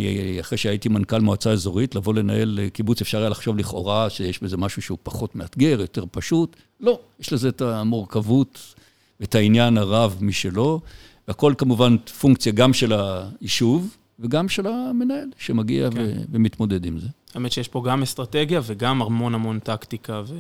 אחרי 0.40 0.59
שהייתי 0.59 0.88
מנכ"ל 0.88 1.20
מועצה 1.20 1.50
אזורית, 1.50 1.94
לבוא 1.94 2.14
לנהל 2.14 2.61
קיבוץ, 2.72 3.00
אפשר 3.00 3.18
היה 3.18 3.28
לחשוב 3.28 3.57
לכאורה 3.57 4.11
שיש 4.11 4.42
בזה 4.42 4.57
משהו 4.57 4.83
שהוא 4.83 4.98
פחות 5.02 5.37
מאתגר, 5.37 5.80
יותר 5.80 6.04
פשוט. 6.11 6.57
לא, 6.80 7.00
יש 7.20 7.33
לזה 7.33 7.48
את 7.48 7.62
המורכבות 7.62 8.74
ואת 9.20 9.35
העניין 9.35 9.78
הרב 9.78 10.18
משלו, 10.20 10.80
והכל 11.28 11.54
כמובן 11.59 11.96
פונקציה 12.20 12.52
גם 12.52 12.72
של 12.72 12.92
היישוב 13.40 13.96
וגם 14.20 14.48
של 14.48 14.66
המנהל 14.66 15.28
שמגיע 15.38 15.90
כן. 15.90 16.00
ו- 16.00 16.22
ומתמודד 16.33 16.87
עם 16.87 16.98
זה. 16.98 17.09
האמת 17.35 17.53
שיש 17.53 17.68
פה 17.68 17.83
גם 17.87 18.03
אסטרטגיה 18.03 18.61
וגם 18.64 19.03
המון 19.03 19.35
המון 19.35 19.59
טקטיקה 19.59 20.23
ו... 20.27 20.37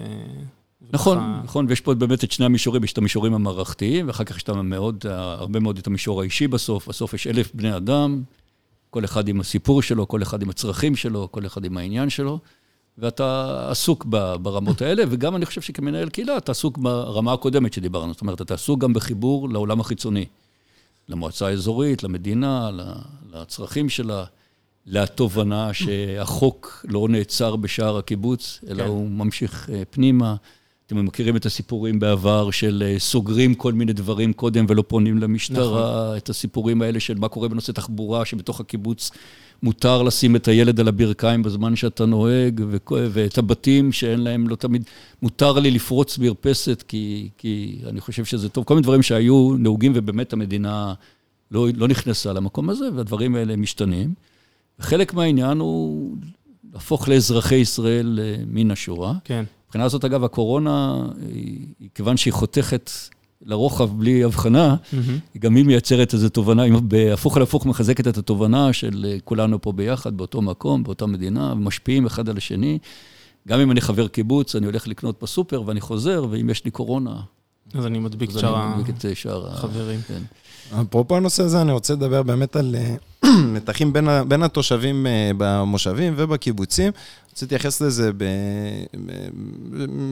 נכון, 0.92 1.18
וככה... 1.18 1.40
נכון, 1.44 1.66
ויש 1.68 1.80
פה 1.80 1.94
באמת 1.94 2.24
את 2.24 2.32
שני 2.32 2.46
המישורים, 2.46 2.84
יש 2.84 2.92
את 2.92 2.98
המישורים 2.98 3.34
המערכתיים, 3.34 4.08
ואחר 4.08 4.24
כך 4.24 4.36
יש 4.36 4.42
את 4.42 4.48
המאוד, 4.48 5.06
הרבה 5.08 5.60
מאוד 5.60 5.78
את 5.78 5.86
המישור 5.86 6.20
האישי 6.20 6.48
בסוף. 6.48 6.88
בסוף 6.88 7.14
יש 7.14 7.26
אלף 7.26 7.54
בני 7.54 7.76
אדם, 7.76 8.22
כל 8.90 9.04
אחד 9.04 9.28
עם 9.28 9.40
הסיפור 9.40 9.82
שלו, 9.82 10.08
כל 10.08 10.22
אחד 10.22 10.42
עם 10.42 10.50
הצרכים 10.50 10.96
שלו, 10.96 11.28
כל 11.30 11.46
אחד 11.46 11.64
עם 11.64 11.76
העניין 11.76 12.10
שלו, 12.10 12.38
ואתה 12.98 13.70
עסוק 13.70 14.04
ברמות 14.42 14.82
האלה, 14.82 15.04
וגם 15.10 15.36
אני 15.36 15.46
חושב 15.46 15.60
שכמנהל 15.60 16.08
קהילה, 16.08 16.36
אתה 16.36 16.52
עסוק 16.52 16.78
ברמה 16.78 17.32
הקודמת 17.32 17.72
שדיברנו. 17.72 18.12
זאת 18.12 18.20
אומרת, 18.20 18.40
אתה 18.40 18.54
עסוק 18.54 18.80
גם 18.80 18.92
בחיבור 18.92 19.48
לעולם 19.48 19.80
החיצוני, 19.80 20.24
למועצה 21.08 21.46
האזורית, 21.46 22.02
למדינה, 22.02 22.70
לצרכים 23.32 23.88
שלה. 23.88 24.24
לתובנה 24.86 25.72
שהחוק 25.72 26.86
לא 26.88 27.08
נעצר 27.08 27.56
בשער 27.56 27.98
הקיבוץ, 27.98 28.60
אלא 28.68 28.82
כן. 28.82 28.88
הוא 28.88 29.10
ממשיך 29.10 29.70
אה, 29.72 29.82
פנימה. 29.90 30.36
אתם 30.86 31.04
מכירים 31.04 31.36
את 31.36 31.46
הסיפורים 31.46 32.00
בעבר 32.00 32.50
של 32.50 32.82
אה, 32.86 32.98
סוגרים 32.98 33.54
כל 33.54 33.72
מיני 33.72 33.92
דברים 33.92 34.32
קודם 34.32 34.66
ולא 34.68 34.84
פונים 34.88 35.18
למשטרה, 35.18 36.02
נכון. 36.04 36.16
את 36.16 36.28
הסיפורים 36.28 36.82
האלה 36.82 37.00
של 37.00 37.18
מה 37.18 37.28
קורה 37.28 37.48
בנושא 37.48 37.72
תחבורה, 37.72 38.24
שבתוך 38.24 38.60
הקיבוץ 38.60 39.10
מותר 39.62 40.02
לשים 40.02 40.36
את 40.36 40.48
הילד 40.48 40.80
על 40.80 40.88
הברכיים 40.88 41.42
בזמן 41.42 41.76
שאתה 41.76 42.06
נוהג, 42.06 42.60
ואת 42.90 43.38
הבתים 43.38 43.92
שאין 43.92 44.20
להם, 44.20 44.48
לא 44.48 44.56
תמיד, 44.56 44.84
מותר 45.22 45.52
לי 45.52 45.70
לפרוץ 45.70 46.18
מרפסת, 46.18 46.84
כי, 46.88 47.28
כי 47.38 47.78
אני 47.86 48.00
חושב 48.00 48.24
שזה 48.24 48.48
טוב. 48.48 48.64
כל 48.64 48.74
מיני 48.74 48.82
דברים 48.82 49.02
שהיו 49.02 49.56
נהוגים 49.58 49.92
ובאמת 49.94 50.32
המדינה 50.32 50.94
לא, 51.50 51.68
לא 51.74 51.88
נכנסה 51.88 52.32
למקום 52.32 52.70
הזה, 52.70 52.88
והדברים 52.94 53.34
האלה 53.34 53.56
משתנים. 53.56 54.14
וחלק 54.78 55.14
מהעניין 55.14 55.58
הוא 55.58 56.16
להפוך 56.72 57.08
לאזרחי 57.08 57.54
ישראל 57.54 58.18
אה, 58.22 58.36
מן 58.46 58.70
השורה. 58.70 59.14
כן. 59.24 59.44
מבחינה 59.66 59.84
הזאת, 59.84 60.04
אגב, 60.04 60.24
הקורונה, 60.24 61.06
היא, 61.28 61.88
כיוון 61.94 62.16
שהיא 62.16 62.32
חותכת 62.32 62.90
לרוחב 63.42 63.98
בלי 63.98 64.24
הבחנה, 64.24 64.76
mm-hmm. 64.76 65.38
גם 65.38 65.56
היא 65.56 65.64
מייצרת 65.64 66.14
איזו 66.14 66.28
תובנה, 66.28 66.62
היא 66.62 66.72
בהפוך 66.82 67.36
על 67.36 67.42
הפוך 67.42 67.66
מחזקת 67.66 68.08
את 68.08 68.18
התובנה 68.18 68.72
של 68.72 69.06
אה, 69.08 69.16
כולנו 69.24 69.60
פה 69.60 69.72
ביחד, 69.72 70.16
באותו 70.16 70.42
מקום, 70.42 70.84
באותה 70.84 71.06
מדינה, 71.06 71.52
ומשפיעים 71.52 72.06
אחד 72.06 72.28
על 72.28 72.36
השני. 72.36 72.78
גם 73.48 73.60
אם 73.60 73.70
אני 73.70 73.80
חבר 73.80 74.08
קיבוץ, 74.08 74.56
אני 74.56 74.66
הולך 74.66 74.88
לקנות 74.88 75.22
בסופר 75.22 75.62
ואני 75.66 75.80
חוזר, 75.80 76.26
ואם 76.30 76.50
יש 76.50 76.64
לי 76.64 76.70
קורונה... 76.70 77.20
אז 77.74 77.86
אני 77.86 77.98
מדביק 77.98 78.30
את 78.30 78.38
שאר 79.14 79.46
החברים. 79.46 80.00
כן. 80.00 80.22
אפרופו 80.80 81.16
הנושא 81.16 81.42
הזה, 81.42 81.62
אני 81.62 81.72
רוצה 81.72 81.92
לדבר 81.92 82.22
באמת 82.22 82.56
על 82.56 82.76
אה, 82.78 82.94
מתחים 83.54 83.92
בין, 83.92 84.08
בין 84.28 84.42
התושבים 84.42 85.06
אה, 85.06 85.30
במושבים 85.36 86.14
ובקיבוצים. 86.16 86.92
רוצה 87.30 87.46
להתייחס 87.46 87.80
לזה 87.80 88.10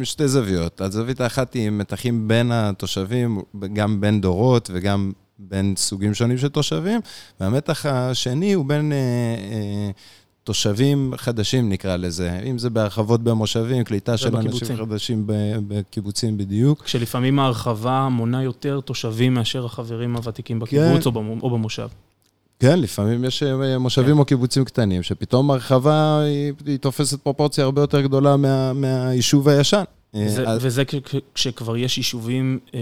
בשתי 0.00 0.28
זוויות. 0.28 0.80
הזווית 0.80 1.20
האחת 1.20 1.54
היא 1.54 1.70
מתחים 1.70 2.28
בין 2.28 2.52
התושבים, 2.52 3.42
גם 3.72 4.00
בין 4.00 4.20
דורות 4.20 4.70
וגם 4.72 5.12
בין 5.38 5.74
סוגים 5.76 6.14
שונים 6.14 6.38
של 6.38 6.48
תושבים, 6.48 7.00
והמתח 7.40 7.86
השני 7.86 8.52
הוא 8.52 8.64
בין... 8.66 8.92
אה, 8.92 8.96
אה, 9.52 9.90
תושבים 10.44 11.12
חדשים 11.16 11.68
נקרא 11.68 11.96
לזה, 11.96 12.40
אם 12.50 12.58
זה 12.58 12.70
בהרחבות 12.70 13.22
במושבים, 13.22 13.84
קליטה 13.84 14.16
של 14.16 14.36
אנשים 14.36 14.76
חדשים 14.76 15.24
בקיבוצים 15.68 16.36
בדיוק. 16.36 16.82
כשלפעמים 16.82 17.38
ההרחבה 17.38 18.08
מונה 18.10 18.42
יותר 18.42 18.80
תושבים 18.80 19.34
מאשר 19.34 19.66
החברים 19.66 20.16
הוותיקים 20.16 20.58
בקיבוץ 20.58 21.04
כן. 21.04 21.10
או 21.42 21.50
במושב. 21.50 21.88
כן, 22.62 22.80
לפעמים 22.80 23.24
יש 23.24 23.42
אה, 23.42 23.78
מושבים 23.78 24.14
כן. 24.14 24.18
או 24.18 24.24
קיבוצים 24.24 24.64
קטנים, 24.64 25.02
שפתאום 25.02 25.50
הרחבה 25.50 26.20
היא, 26.20 26.52
היא 26.66 26.78
תופסת 26.78 27.20
פרופורציה 27.20 27.64
הרבה 27.64 27.80
יותר 27.80 28.00
גדולה 28.00 28.36
מה, 28.36 28.72
מהיישוב 28.72 29.48
הישן. 29.48 29.82
וזה, 30.14 30.48
אז... 30.48 30.58
וזה 30.64 30.82
כשכבר 31.34 31.76
יש 31.76 31.98
יישובים 31.98 32.58
אה, 32.74 32.80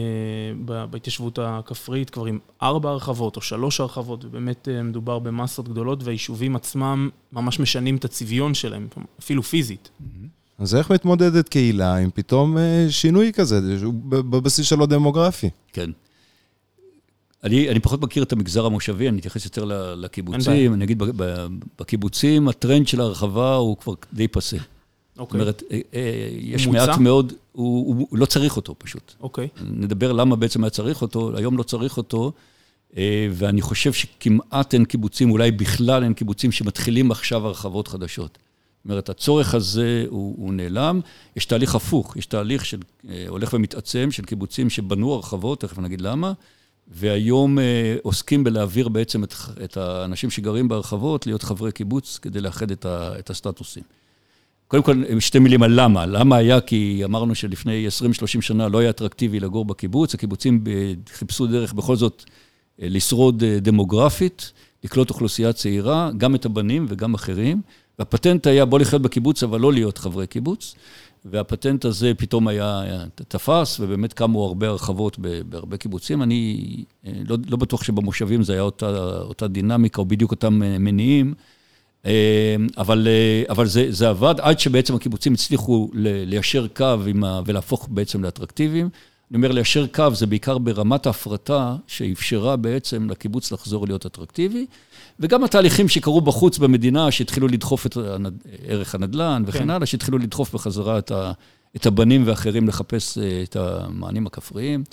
בהתיישבות 0.90 1.38
הכפרית, 1.42 2.10
כבר 2.10 2.24
עם 2.24 2.38
ארבע 2.62 2.90
הרחבות 2.90 3.36
או 3.36 3.40
שלוש 3.40 3.80
הרחבות, 3.80 4.24
ובאמת 4.24 4.68
אה, 4.68 4.82
מדובר 4.82 5.18
במסות 5.18 5.68
גדולות, 5.68 6.04
והיישובים 6.04 6.56
עצמם 6.56 7.08
ממש 7.32 7.60
משנים 7.60 7.96
את 7.96 8.04
הצביון 8.04 8.54
שלהם, 8.54 8.88
אפילו 9.20 9.42
פיזית. 9.42 9.90
אז 10.58 10.74
איך 10.74 10.90
מתמודדת 10.90 11.48
קהילה 11.48 11.96
עם 11.96 12.10
פתאום 12.14 12.58
אה, 12.58 12.86
שינוי 12.90 13.32
כזה, 13.32 13.60
בבסיס 14.08 14.66
שלו 14.66 14.86
דמוגרפי? 14.86 15.50
כן. 15.72 15.90
אני, 17.44 17.70
אני 17.70 17.80
פחות 17.80 18.02
מכיר 18.02 18.22
את 18.22 18.32
המגזר 18.32 18.66
המושבי, 18.66 19.08
אני 19.08 19.18
אתייחס 19.18 19.44
יותר 19.44 19.94
לקיבוצים. 19.96 20.74
אני 20.74 20.84
אגיד, 20.84 21.02
בקיבוצים 21.80 22.48
הטרנד 22.48 22.88
של 22.88 23.00
ההרחבה 23.00 23.54
הוא 23.54 23.76
כבר 23.76 23.94
די 24.12 24.28
פסה. 24.28 24.56
אוקיי. 25.18 25.38
זאת 25.38 25.40
אומרת, 25.40 25.62
אה, 25.70 25.80
אה, 25.94 26.28
יש 26.32 26.66
מוצא? 26.66 26.86
מעט 26.86 26.98
מאוד, 26.98 27.32
הוא, 27.52 27.86
הוא, 27.86 28.06
הוא 28.10 28.18
לא 28.18 28.26
צריך 28.26 28.56
אותו 28.56 28.74
פשוט. 28.78 29.14
אוקיי. 29.20 29.48
נדבר 29.70 30.12
למה 30.12 30.36
בעצם 30.36 30.64
היה 30.64 30.70
צריך 30.70 31.02
אותו, 31.02 31.36
היום 31.36 31.58
לא 31.58 31.62
צריך 31.62 31.96
אותו, 31.96 32.32
אה, 32.96 33.28
ואני 33.32 33.62
חושב 33.62 33.92
שכמעט 33.92 34.74
אין 34.74 34.84
קיבוצים, 34.84 35.30
אולי 35.30 35.50
בכלל 35.50 36.04
אין 36.04 36.14
קיבוצים 36.14 36.52
שמתחילים 36.52 37.10
עכשיו 37.10 37.46
הרחבות 37.46 37.88
חדשות. 37.88 38.38
זאת 38.78 38.84
אומרת, 38.84 39.08
הצורך 39.08 39.54
הזה 39.54 40.04
הוא, 40.08 40.34
הוא 40.38 40.54
נעלם. 40.54 41.00
יש 41.36 41.44
תהליך 41.44 41.74
הפוך, 41.74 42.16
יש 42.16 42.26
תהליך 42.26 42.64
שהולך 42.64 43.52
ומתעצם 43.52 44.10
של 44.10 44.24
קיבוצים 44.24 44.70
שבנו 44.70 45.12
הרחבות, 45.12 45.60
תכף 45.60 45.78
נגיד 45.78 46.00
למה, 46.00 46.32
והיום 46.90 47.58
אה, 47.58 47.96
עוסקים 48.02 48.44
בלהעביר 48.44 48.88
בעצם 48.88 49.24
את, 49.24 49.34
את 49.64 49.76
האנשים 49.76 50.30
שגרים 50.30 50.68
בהרחבות 50.68 51.26
להיות 51.26 51.42
חברי 51.42 51.72
קיבוץ 51.72 52.18
כדי 52.22 52.40
לאחד 52.40 52.70
את, 52.70 52.86
ה, 52.86 53.18
את 53.18 53.30
הסטטוסים. 53.30 53.82
קודם 54.68 54.82
כל, 54.82 55.02
שתי 55.20 55.38
מילים 55.38 55.62
על 55.62 55.80
למה. 55.80 56.06
למה 56.06 56.36
היה? 56.36 56.60
כי 56.60 57.02
אמרנו 57.04 57.34
שלפני 57.34 57.86
20-30 57.88 58.40
שנה 58.40 58.68
לא 58.68 58.78
היה 58.78 58.90
אטרקטיבי 58.90 59.40
לגור 59.40 59.64
בקיבוץ. 59.64 60.14
הקיבוצים 60.14 60.64
חיפשו 61.12 61.46
דרך 61.46 61.72
בכל 61.72 61.96
זאת 61.96 62.24
אה, 62.82 62.86
לשרוד 62.90 63.42
אה, 63.42 63.58
דמוגרפית, 63.60 64.52
לקלוט 64.84 65.10
אוכלוסייה 65.10 65.52
צעירה, 65.52 66.10
גם 66.16 66.34
את 66.34 66.44
הבנים 66.44 66.86
וגם 66.88 67.14
אחרים. 67.14 67.62
והפטנט 68.00 68.46
היה 68.46 68.64
בוא 68.64 68.78
לחיות 68.78 69.02
בקיבוץ, 69.02 69.42
אבל 69.42 69.60
לא 69.60 69.72
להיות 69.72 69.98
חברי 69.98 70.26
קיבוץ. 70.26 70.74
והפטנט 71.24 71.84
הזה 71.84 72.12
פתאום 72.18 72.48
היה, 72.48 72.80
היה 72.80 73.04
תפס, 73.14 73.80
ובאמת 73.80 74.12
קמו 74.12 74.46
הרבה 74.46 74.68
הרחבות 74.68 75.18
בהרבה 75.48 75.76
קיבוצים. 75.76 76.22
אני 76.22 76.84
אה, 77.06 77.12
לא, 77.28 77.36
לא 77.48 77.56
בטוח 77.56 77.82
שבמושבים 77.82 78.42
זה 78.42 78.52
היה 78.52 78.62
אותה, 78.62 79.18
אותה 79.20 79.48
דינמיקה, 79.48 80.00
או 80.00 80.06
בדיוק 80.06 80.30
אותם 80.30 80.54
מניעים. 80.58 81.34
אמ, 82.04 82.10
אבל, 82.76 83.08
אה, 83.10 83.42
אבל 83.52 83.66
זה, 83.66 83.86
זה 83.88 84.08
עבד 84.08 84.34
עד 84.38 84.58
שבעצם 84.58 84.94
הקיבוצים 84.94 85.32
הצליחו 85.32 85.90
ליישר 85.94 86.66
קו 86.68 86.84
ה, 87.24 87.40
ולהפוך 87.46 87.88
בעצם 87.90 88.24
לאטרקטיביים. 88.24 88.88
אני 89.30 89.36
אומר, 89.36 89.52
ליישר 89.52 89.86
קו 89.86 90.14
זה 90.14 90.26
בעיקר 90.26 90.58
ברמת 90.58 91.06
ההפרטה 91.06 91.76
שאפשרה 91.86 92.56
בעצם 92.56 93.10
לקיבוץ 93.10 93.52
לחזור 93.52 93.86
להיות 93.86 94.06
אטרקטיבי, 94.06 94.66
וגם 95.20 95.44
התהליכים 95.44 95.88
שקרו 95.88 96.20
בחוץ 96.20 96.58
במדינה, 96.58 97.10
שהתחילו 97.10 97.48
לדחוף 97.48 97.86
את 97.86 97.96
ערך 98.66 98.94
הנדל"ן 98.94 99.42
וכן 99.46 99.58
כן. 99.58 99.70
הלאה, 99.70 99.86
שהתחילו 99.86 100.18
לדחוף 100.18 100.54
בחזרה 100.54 100.98
את, 100.98 101.10
ה, 101.10 101.32
את 101.76 101.86
הבנים 101.86 102.22
ואחרים 102.26 102.68
לחפש 102.68 103.18
אה, 103.18 103.42
את 103.42 103.56
המענים 103.56 104.26
הכפריים. 104.26 104.84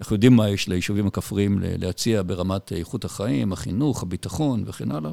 אנחנו 0.00 0.16
יודעים 0.16 0.36
מה 0.36 0.50
יש 0.50 0.68
ליישובים 0.68 1.06
הכפריים 1.06 1.58
להציע 1.62 2.22
ברמת 2.26 2.72
איכות 2.72 3.04
החיים, 3.04 3.52
החינוך, 3.52 4.02
הביטחון 4.02 4.64
וכן 4.66 4.90
הלאה, 4.90 5.10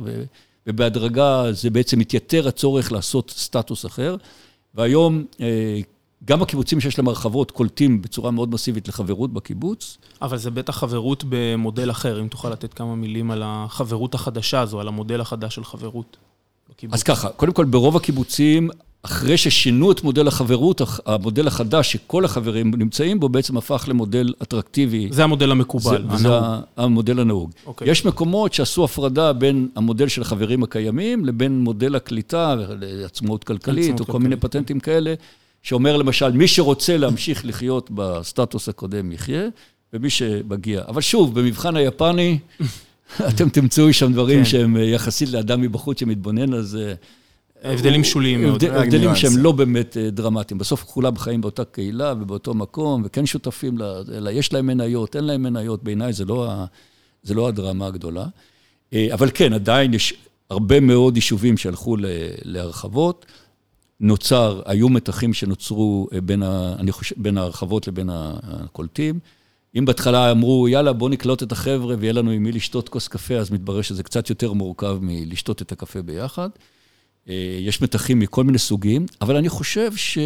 ובהדרגה 0.68 1.52
זה 1.52 1.70
בעצם 1.70 2.00
מתייתר 2.00 2.48
הצורך 2.48 2.92
לעשות 2.92 3.34
סטטוס 3.38 3.86
אחר. 3.86 4.16
והיום, 4.76 5.26
אה, 5.42 5.80
גם 6.26 6.42
הקיבוצים 6.42 6.80
שיש 6.80 6.98
להם 6.98 7.08
הרחבות 7.08 7.52
קולטים 7.52 8.02
בצורה 8.02 8.32
מאוד 8.32 8.54
מסיבית 8.54 8.88
לחברות 8.88 9.34
בקיבוץ. 9.34 9.98
אבל 10.22 10.38
זה 10.38 10.52
בטח 10.52 10.78
חברות 10.78 11.24
במודל 11.30 11.92
אחר, 11.92 12.22
אם 12.22 12.28
תוכל 12.28 12.50
לתת 12.50 12.74
כמה 12.74 12.96
מילים 12.96 13.32
על 13.32 13.44
החברות 13.46 14.16
החדשה 14.16 14.60
הזו, 14.60 14.80
על 14.80 14.88
המודל 14.88 15.22
החדש 15.22 15.56
של 15.56 15.64
חברות 15.64 16.18
בקיבוץ. 16.70 16.94
אז 16.94 17.04
ככה, 17.04 17.30
קודם 17.30 17.54
כל, 17.54 17.66
ברוב 17.66 17.96
הקיבוצים 17.96 18.70
אחרי 19.04 19.38
ששינו 19.38 19.92
את 19.92 20.04
מודל 20.04 20.28
החברות, 20.28 20.82
המודל 21.06 21.48
החדש 21.48 21.92
שכל 21.92 22.26
החברים 22.26 22.76
נמצאים 22.76 23.20
בו, 23.20 23.30
בעצם 23.30 23.58
הפך 23.58 23.86
למודל 23.88 24.34
אטרקטיבי. 24.44 25.08
זה 25.12 25.24
המודל 25.24 25.52
המקובל, 25.52 26.06
זה, 26.12 26.18
זה 26.18 26.30
המודל 26.78 27.20
הנהוג. 27.20 27.52
Okay. 27.52 27.68
אוקיי. 27.68 27.92
יש 27.92 28.06
מקומות 28.06 28.54
שעשו 28.54 28.84
הפרדה 28.84 29.34
בין 29.34 29.70
המודל 29.76 30.08
של 30.08 30.22
החברים 30.22 30.64
הקיימים 30.64 31.26
לבין 31.26 31.60
מודל 31.60 31.96
הקליטה, 31.96 32.56
לעצמאות 32.80 33.44
כלכלית, 33.44 34.00
או 34.00 34.06
כל 34.06 34.20
מיני 34.20 34.36
פטנטים 34.36 34.80
כאלה, 34.80 35.14
שאומר 35.64 35.98
למשל, 35.98 36.32
מי 36.32 36.48
שרוצה 36.48 36.98
להמשיך 36.98 37.46
לחיות 37.46 37.90
בסטטוס 37.94 38.70
הקודם 38.70 39.12
יחיה, 39.12 39.48
ומי 39.94 40.10
שמגיע. 40.10 40.82
אבל 40.88 41.02
שוב, 41.02 41.40
במבחן 41.40 41.76
היפני, 41.76 42.40
אתם 43.30 43.50
תמצאו 43.50 43.94
שם 43.94 44.14
דברים 44.14 44.40
כן. 44.40 44.46
שהם 44.46 44.78
יחסית 44.78 45.30
לאדם 45.30 45.62
מבחוץ 45.62 46.00
שמתבונן 46.00 46.54
על 46.54 46.64
זה. 46.64 46.94
הבדלים 47.64 48.04
שוליים 48.04 48.42
מאוד. 48.42 48.64
הבדלים 48.64 49.16
שהם 49.16 49.38
לא 49.38 49.52
באמת 49.52 49.98
אה, 49.98 50.10
דרמטיים. 50.10 50.58
בסוף 50.58 50.84
כולם 50.84 51.18
חיים 51.18 51.42
באותה 51.42 51.66
קהילה 51.66 52.14
ובאותו 52.22 52.54
מקום, 52.54 53.02
וכן 53.06 53.26
שותפים, 53.26 53.78
אלא 54.14 54.30
יש 54.30 54.54
להם 54.54 54.68
מניות, 54.68 55.16
אין 55.16 55.24
להם 55.24 55.44
מניות, 55.44 55.84
בעיניי 55.84 56.14
זה 56.14 56.26
לא 56.26 56.54
זה 57.24 57.34
לא 57.34 57.48
הדרמה 57.48 57.88
הגדולה. 57.88 58.26
אבל 58.94 59.30
כן, 59.34 59.54
עדיין 59.54 59.94
יש 59.94 60.14
הרבה 60.50 60.80
מאוד 60.80 61.16
יישובים 61.16 61.58
שהלכו 61.58 61.98
להרחבות. 62.44 63.26
נוצר, 64.00 64.62
היו 64.66 64.90
מתחים 64.90 65.34
שנוצרו 65.34 66.08
בין, 66.24 66.44
ה, 66.44 66.76
אני 66.80 66.92
חושב, 66.92 67.16
בין 67.18 67.38
ההרחבות 67.38 67.88
לבין 67.88 68.10
הקולטים. 68.12 69.20
אם 69.78 69.86
בהתחלה 69.86 70.32
אמרו, 70.32 70.68
יאללה, 70.68 70.94
בואו 70.94 71.10
נקלוט 71.10 71.44
את 71.44 71.52
החבר'ה 71.52 71.96
ויהיה 72.00 72.14
לנו 72.14 72.32
עם 72.32 72.44
מי 72.44 72.52
לשתות 72.52 72.90
כוס 72.90 73.08
קפה, 73.08 73.36
אז 73.36 73.52
מתברר 73.52 73.82
שזה 73.82 74.04
קצת 74.04 74.30
יותר 74.30 74.54
מורכב 74.54 74.98
מלשתות 75.02 75.62
את 75.62 75.72
הקפה 75.72 76.02
ביחד. 76.02 76.50
אה, 77.30 77.58
יש 77.62 77.82
מתחים 77.82 78.20
מכל 78.20 78.44
מיני 78.44 78.58
סוגים, 78.58 79.06
אבל 79.22 79.36
אני 79.36 79.50
חושב, 79.50 79.96
ש... 79.96 80.18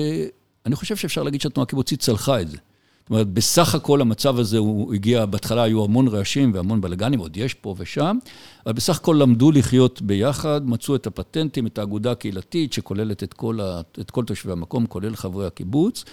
אני 0.65 0.75
חושב 0.75 0.95
שאפשר 0.95 1.23
להגיד 1.23 1.41
שהתנועה 1.41 1.63
הקיבוצית 1.63 1.99
צלחה 1.99 2.41
את 2.41 2.49
זה. 2.49 2.57
זאת 3.03 3.09
אומרת, 3.09 3.27
בסך 3.27 3.75
הכל 3.75 4.01
המצב 4.01 4.39
הזה, 4.39 4.57
הוא 4.57 4.93
הגיע, 4.93 5.25
בהתחלה 5.25 5.63
היו 5.63 5.83
המון 5.83 6.07
רעשים 6.07 6.51
והמון 6.53 6.81
בלאגנים, 6.81 7.19
עוד 7.19 7.37
יש 7.37 7.53
פה 7.53 7.75
ושם, 7.77 8.17
אבל 8.65 8.73
בסך 8.73 8.95
הכל 8.95 9.17
למדו 9.19 9.51
לחיות 9.51 10.01
ביחד, 10.01 10.61
מצאו 10.65 10.95
את 10.95 11.07
הפטנטים, 11.07 11.67
את 11.67 11.77
האגודה 11.77 12.11
הקהילתית, 12.11 12.73
שכוללת 12.73 13.23
את 13.23 13.33
כל, 13.33 13.59
ה... 13.61 13.81
את 13.99 14.11
כל 14.11 14.23
תושבי 14.23 14.51
המקום, 14.51 14.85
כולל 14.85 15.15
חברי 15.15 15.47
הקיבוץ, 15.47 16.05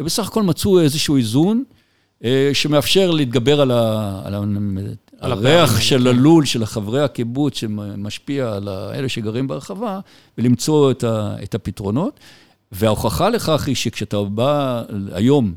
ובסך 0.00 0.26
הכל 0.26 0.42
מצאו 0.42 0.80
איזשהו 0.80 1.16
איזון. 1.16 1.64
אה, 2.24 2.50
שמאפשר 2.52 3.10
להתגבר 3.10 3.60
על, 3.60 3.70
ה, 3.70 4.20
על, 4.24 4.34
ה, 4.34 4.40
על 5.20 5.32
הריח 5.32 5.80
של 5.80 6.00
כן. 6.00 6.06
הלול, 6.06 6.44
של 6.44 6.66
חברי 6.66 7.02
הקיבוץ, 7.02 7.58
שמשפיע 7.58 8.52
על 8.52 8.68
אלה 8.68 9.08
שגרים 9.08 9.48
ברחבה, 9.48 10.00
ולמצוא 10.38 10.90
את, 10.90 11.04
ה, 11.04 11.36
את 11.42 11.54
הפתרונות. 11.54 12.20
וההוכחה 12.72 13.28
לכך 13.28 13.66
היא 13.66 13.74
שכשאתה 13.74 14.22
בא 14.22 14.82
היום 15.12 15.54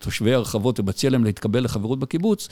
לתושבי 0.00 0.34
הרחבות 0.34 0.80
ומציע 0.80 1.10
להם 1.10 1.24
להתקבל 1.24 1.64
לחברות 1.64 1.98
בקיבוץ, 1.98 2.48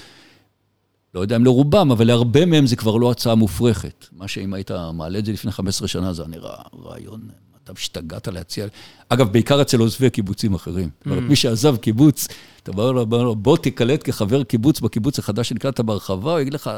לא 1.14 1.20
יודע 1.20 1.37
אם 1.37 1.44
לרובם, 1.44 1.90
אבל 1.90 2.06
להרבה 2.06 2.46
מהם 2.46 2.66
זה 2.66 2.76
כבר 2.76 2.96
לא 2.96 3.11
הצעה 3.11 3.34
מופרכת. 3.34 4.06
מה 4.12 4.28
שאם 4.28 4.54
היית 4.54 4.70
מעלה 4.94 5.18
את 5.18 5.24
זה 5.24 5.32
לפני 5.32 5.52
15 5.52 5.88
שנה, 5.88 6.12
זה 6.12 6.24
נראה 6.26 6.54
רעיון 6.84 7.20
אתה 7.64 7.72
השתגעת 7.78 8.28
להציע... 8.28 8.66
אגב, 9.08 9.32
בעיקר 9.32 9.62
אצל 9.62 9.80
עוזבי 9.80 10.11
קיבוצים 10.11 10.54
אחרים. 10.54 10.90
זאת 10.98 11.06
אומרת, 11.06 11.22
mm. 11.22 11.28
מי 11.28 11.37
שעזב 11.37 11.76
קיבוץ, 11.76 12.28
אתה 12.62 12.70
אומר 12.70 13.22
לו, 13.22 13.37
בוא 13.37 13.56
תיקלט 13.56 14.00
כחבר 14.04 14.44
קיבוץ 14.44 14.80
בקיבוץ 14.80 15.18
החדש 15.18 15.48
שנקלטת 15.48 15.80
בהרחבה, 15.80 16.32
הוא 16.32 16.40
יגיד 16.40 16.54
לך, 16.54 16.70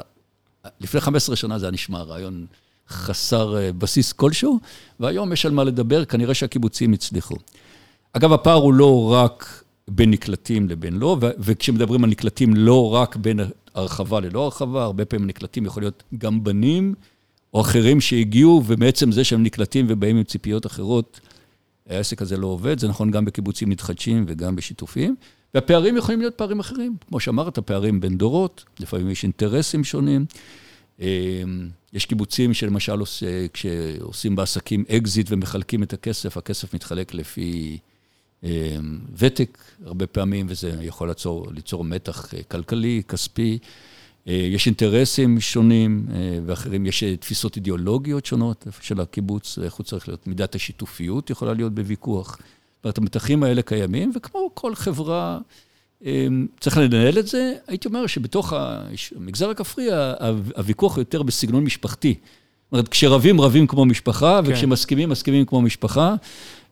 לפני 0.80 1.00
15 1.00 1.36
שנה 1.36 1.58
זה 1.58 1.66
היה 1.66 1.72
נשמע 1.72 2.02
רעיון 2.02 2.46
חסר 2.88 3.56
אה, 3.56 3.72
בסיס 3.72 4.12
כלשהו, 4.12 4.58
והיום 5.00 5.32
יש 5.32 5.46
על 5.46 5.52
מה 5.52 5.64
לדבר, 5.64 6.04
כנראה 6.04 6.34
שהקיבוצים 6.34 6.92
הצליחו. 6.92 7.34
אגב, 8.12 8.32
הפער 8.32 8.56
הוא 8.56 8.74
לא 8.74 9.12
רק 9.12 9.64
בין 9.90 10.10
נקלטים 10.10 10.68
לבין 10.68 10.98
לא, 10.98 11.16
וכשמדברים 11.20 12.04
על 12.04 12.10
נקלטים, 12.10 12.54
לא 12.54 12.94
רק 12.94 13.16
בין 13.16 13.40
הרחבה 13.74 14.20
ללא 14.20 14.44
הרחבה, 14.44 14.84
הרבה 14.84 15.04
פעמים 15.04 15.26
נקלטים 15.26 15.66
יכול 15.66 15.82
להיות 15.82 16.02
גם 16.18 16.44
בנים 16.44 16.94
או 17.54 17.60
אחרים 17.60 18.00
שהגיעו, 18.00 18.62
ומעצם 18.66 19.12
זה 19.12 19.24
שהם 19.24 19.42
נקלטים 19.42 19.86
ובאים 19.88 20.16
עם 20.16 20.24
ציפיות 20.24 20.66
אחרות, 20.66 21.20
העסק 21.88 22.22
הזה 22.22 22.36
לא 22.36 22.46
עובד. 22.46 22.78
זה 22.78 22.88
נכון 22.88 23.10
גם 23.10 23.24
בקיבוצים 23.24 23.68
מתחדשים 23.68 24.24
וגם 24.28 24.56
בשיתופיים. 24.56 25.16
והפערים 25.54 25.96
יכולים 25.96 26.20
להיות 26.20 26.34
פערים 26.34 26.60
אחרים. 26.60 26.96
כמו 27.08 27.20
שאמרת, 27.20 27.58
פערים 27.58 28.00
בין 28.00 28.18
דורות, 28.18 28.64
לפעמים 28.80 29.10
יש 29.10 29.22
אינטרסים 29.22 29.84
שונים. 29.84 30.24
אמ, 31.00 31.06
יש 31.92 32.06
קיבוצים 32.06 32.54
שלמשל 32.54 33.02
כשעושים 33.52 34.36
בעסקים 34.36 34.84
אקזיט 34.88 35.26
ומחלקים 35.30 35.82
את 35.82 35.92
הכסף, 35.92 36.36
הכסף 36.36 36.74
מתחלק 36.74 37.14
לפי 37.14 37.78
ותק 39.16 39.58
הרבה 39.86 40.06
פעמים, 40.06 40.46
וזה 40.48 40.72
יכול 40.82 41.08
ליצור, 41.08 41.46
ליצור 41.54 41.84
מתח 41.84 42.34
אה, 42.34 42.42
כלכלי, 42.42 43.02
כספי. 43.08 43.58
אה, 44.28 44.32
יש 44.32 44.66
אינטרסים 44.66 45.40
שונים 45.40 46.06
אה, 46.10 46.38
ואחרים, 46.46 46.86
יש 46.86 47.04
תפיסות 47.04 47.56
אידיאולוגיות 47.56 48.26
שונות 48.26 48.66
של 48.80 49.00
הקיבוץ, 49.00 49.58
איך 49.58 49.74
הוא 49.74 49.84
צריך 49.84 50.08
להיות, 50.08 50.26
מידת 50.26 50.54
השיתופיות 50.54 51.30
יכולה 51.30 51.54
להיות 51.54 51.74
בוויכוח. 51.74 52.36
זאת 52.76 52.84
אומרת, 52.84 52.98
המתחים 52.98 53.42
האלה 53.42 53.62
קיימים, 53.62 54.12
וכמו 54.16 54.50
כל 54.54 54.74
חברה, 54.74 55.38
צריך 56.60 56.78
לנהל 56.78 57.18
את 57.18 57.26
זה. 57.26 57.54
הייתי 57.66 57.88
אומר 57.88 58.06
שבתוך 58.06 58.52
המגזר 59.16 59.50
הכפרי, 59.50 59.88
הוויכוח 60.56 60.98
יותר 60.98 61.22
בסגנון 61.22 61.64
משפחתי. 61.64 62.14
זאת 62.64 62.72
אומרת, 62.72 62.88
כשרבים, 62.88 63.40
רבים 63.40 63.66
כמו 63.66 63.84
משפחה, 63.84 64.40
כן. 64.44 64.52
וכשמסכימים, 64.52 65.08
מסכימים 65.08 65.44
כמו 65.44 65.62
משפחה. 65.62 66.14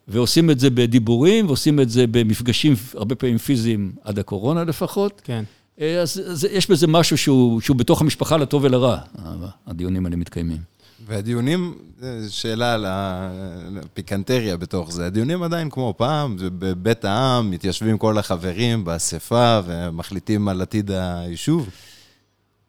ועושים 0.08 0.50
את 0.50 0.60
זה 0.60 0.70
בדיבורים, 0.70 1.46
ועושים 1.46 1.80
את 1.80 1.90
זה 1.90 2.06
במפגשים, 2.10 2.74
הרבה 2.94 3.14
פעמים 3.14 3.38
פיזיים, 3.38 3.92
עד 4.04 4.18
הקורונה 4.18 4.64
לפחות. 4.64 5.20
כן. 5.24 5.44
אה, 5.80 6.00
אז, 6.00 6.22
אז 6.26 6.44
יש 6.50 6.70
בזה 6.70 6.86
משהו 6.86 7.18
שהוא, 7.18 7.60
שהוא 7.60 7.76
בתוך 7.76 8.00
המשפחה 8.00 8.36
לטוב 8.36 8.64
ולרע, 8.64 8.98
הדיונים 9.66 10.06
האלה 10.06 10.16
מתקיימים. 10.16 10.58
והדיונים, 11.06 11.74
שאלה 12.28 12.74
על 12.74 12.86
הפיקנטריה 12.86 14.56
בתוך 14.56 14.92
זה, 14.92 15.06
הדיונים 15.06 15.42
עדיין 15.42 15.70
כמו 15.70 15.94
פעם, 15.96 16.36
בבית 16.58 17.04
העם, 17.04 17.50
מתיישבים 17.50 17.98
כל 17.98 18.18
החברים 18.18 18.84
באספה 18.84 19.60
ומחליטים 19.64 20.48
על 20.48 20.62
עתיד 20.62 20.90
היישוב? 20.90 21.68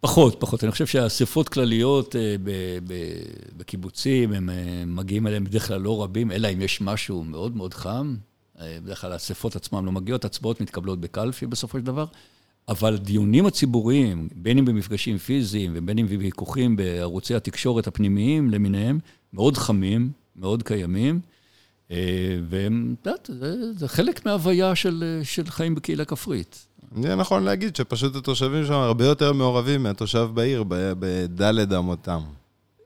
פחות, 0.02 0.36
פחות. 0.40 0.64
אני 0.64 0.72
חושב 0.72 0.86
שהאספות 0.86 1.50
כלליות 1.50 2.16
אה, 2.16 2.36
בקיבוצים, 3.58 4.34
הם 4.34 4.50
אה, 4.50 4.84
מגיעים 4.88 5.28
אליהם 5.28 5.44
בדרך 5.44 5.68
כלל 5.68 5.82
לא 5.82 6.04
רבים, 6.04 6.32
אלא 6.32 6.48
אם 6.54 6.62
יש 6.62 6.82
משהו 6.82 7.24
מאוד 7.24 7.56
מאוד 7.56 7.74
חם. 7.74 8.16
בדרך 8.84 9.02
כלל 9.02 9.12
האספות 9.12 9.56
עצמן 9.56 9.86
לא 9.86 9.92
מגיעות, 9.92 10.26
הצבעות 10.26 10.62
מתקבלות 10.62 11.02
בקלפי 11.02 11.46
בסופו 11.46 11.78
של 11.78 11.84
דבר. 11.84 12.06
אבל 12.70 12.94
הדיונים 12.94 13.46
הציבוריים, 13.46 14.30
בין 14.36 14.58
אם 14.58 14.66
במפגשים 14.66 15.18
פיזיים 15.18 15.72
ובין 15.76 15.98
אם 15.98 16.08
בוויכוחים 16.08 16.76
בערוצי 16.76 17.36
התקשורת 17.36 17.88
הפנימיים 17.88 18.50
למיניהם, 18.50 19.00
מאוד 19.34 19.58
חמים, 19.58 20.12
מאוד 20.36 20.64
קיימים, 20.64 21.20
אה, 21.92 22.40
והם, 22.50 22.96
את 23.02 23.06
יודעת, 23.08 23.30
זה, 23.34 23.74
זה 23.74 23.88
חלק 23.88 24.26
מההוויה 24.26 24.76
של, 24.76 25.20
של 25.24 25.46
חיים 25.50 25.76
בקהילה 25.76 26.06
כפרית. 26.06 26.68
זה 26.96 27.16
נכון 27.16 27.44
להגיד 27.44 27.76
שפשוט 27.76 28.16
התושבים 28.16 28.66
שם 28.66 28.74
הרבה 28.74 29.06
יותר 29.06 29.34
מעורבים 29.34 29.84
מהתושב 29.84 30.30
בעיר, 30.34 30.64
בדלת 30.68 31.74
אמותם. 31.74 32.20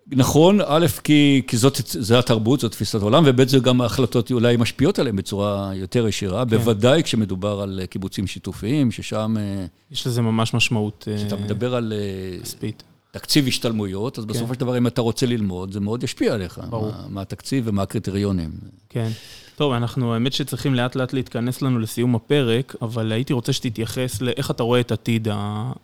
נכון, 0.08 0.60
א', 0.66 0.86
כי, 1.04 1.42
כי 1.48 1.58
זאת, 1.58 1.80
זה 1.86 2.20
התרבות, 2.20 2.60
זאת 2.60 2.72
תפיסת 2.72 3.02
עולם, 3.02 3.24
וב', 3.28 3.48
זה 3.48 3.60
גם 3.60 3.82
ההחלטות 3.82 4.32
אולי 4.32 4.58
משפיעות 4.58 5.00
עליהן 5.00 5.16
בצורה 5.16 5.72
יותר 5.76 6.08
ישירה, 6.08 6.44
כן. 6.46 6.50
בוודאי 6.50 7.04
כשמדובר 7.04 7.62
על 7.62 7.82
קיבוצים 7.90 8.28
שיתופיים, 8.28 8.92
ששם... 8.92 9.36
אה, 9.40 9.66
יש 9.92 10.08
לזה 10.08 10.22
ממש 10.22 10.54
משמעות 10.54 11.08
כשאתה 11.18 11.36
מדבר 11.36 11.76
על... 11.76 11.94
אה, 11.96 12.44
כספית. 12.44 12.84
תקציב 13.14 13.48
השתלמויות, 13.48 14.20
אז 14.20 14.26
כן. 14.26 14.30
בסופו 14.30 14.54
של 14.54 14.60
דבר, 14.60 14.78
אם 14.78 14.88
אתה 14.88 15.02
רוצה 15.02 15.26
ללמוד, 15.26 15.72
זה 15.72 15.80
מאוד 15.80 16.04
ישפיע 16.04 16.34
עליך. 16.34 16.62
ברור. 16.70 16.92
מה, 16.92 17.06
מה 17.10 17.22
התקציב 17.22 17.64
ומה 17.68 17.82
הקריטריונים. 17.82 18.52
כן. 18.90 19.10
טוב, 19.56 19.74
אנחנו, 19.74 20.14
האמת 20.14 20.34
שצריכים 20.34 20.76
לאט 20.76 20.96
לאט 20.96 21.14
להתכנס 21.14 21.62
לנו 21.62 21.80
לסיום 21.80 22.16
הפרק, 22.16 22.76
אבל 22.82 23.12
הייתי 23.12 23.34
רוצה 23.34 23.54
שתתייחס 23.54 24.22
לאיך 24.22 24.52
אתה 24.52 24.64
רואה 24.64 24.80
את 24.80 24.92
עתיד 24.92 25.28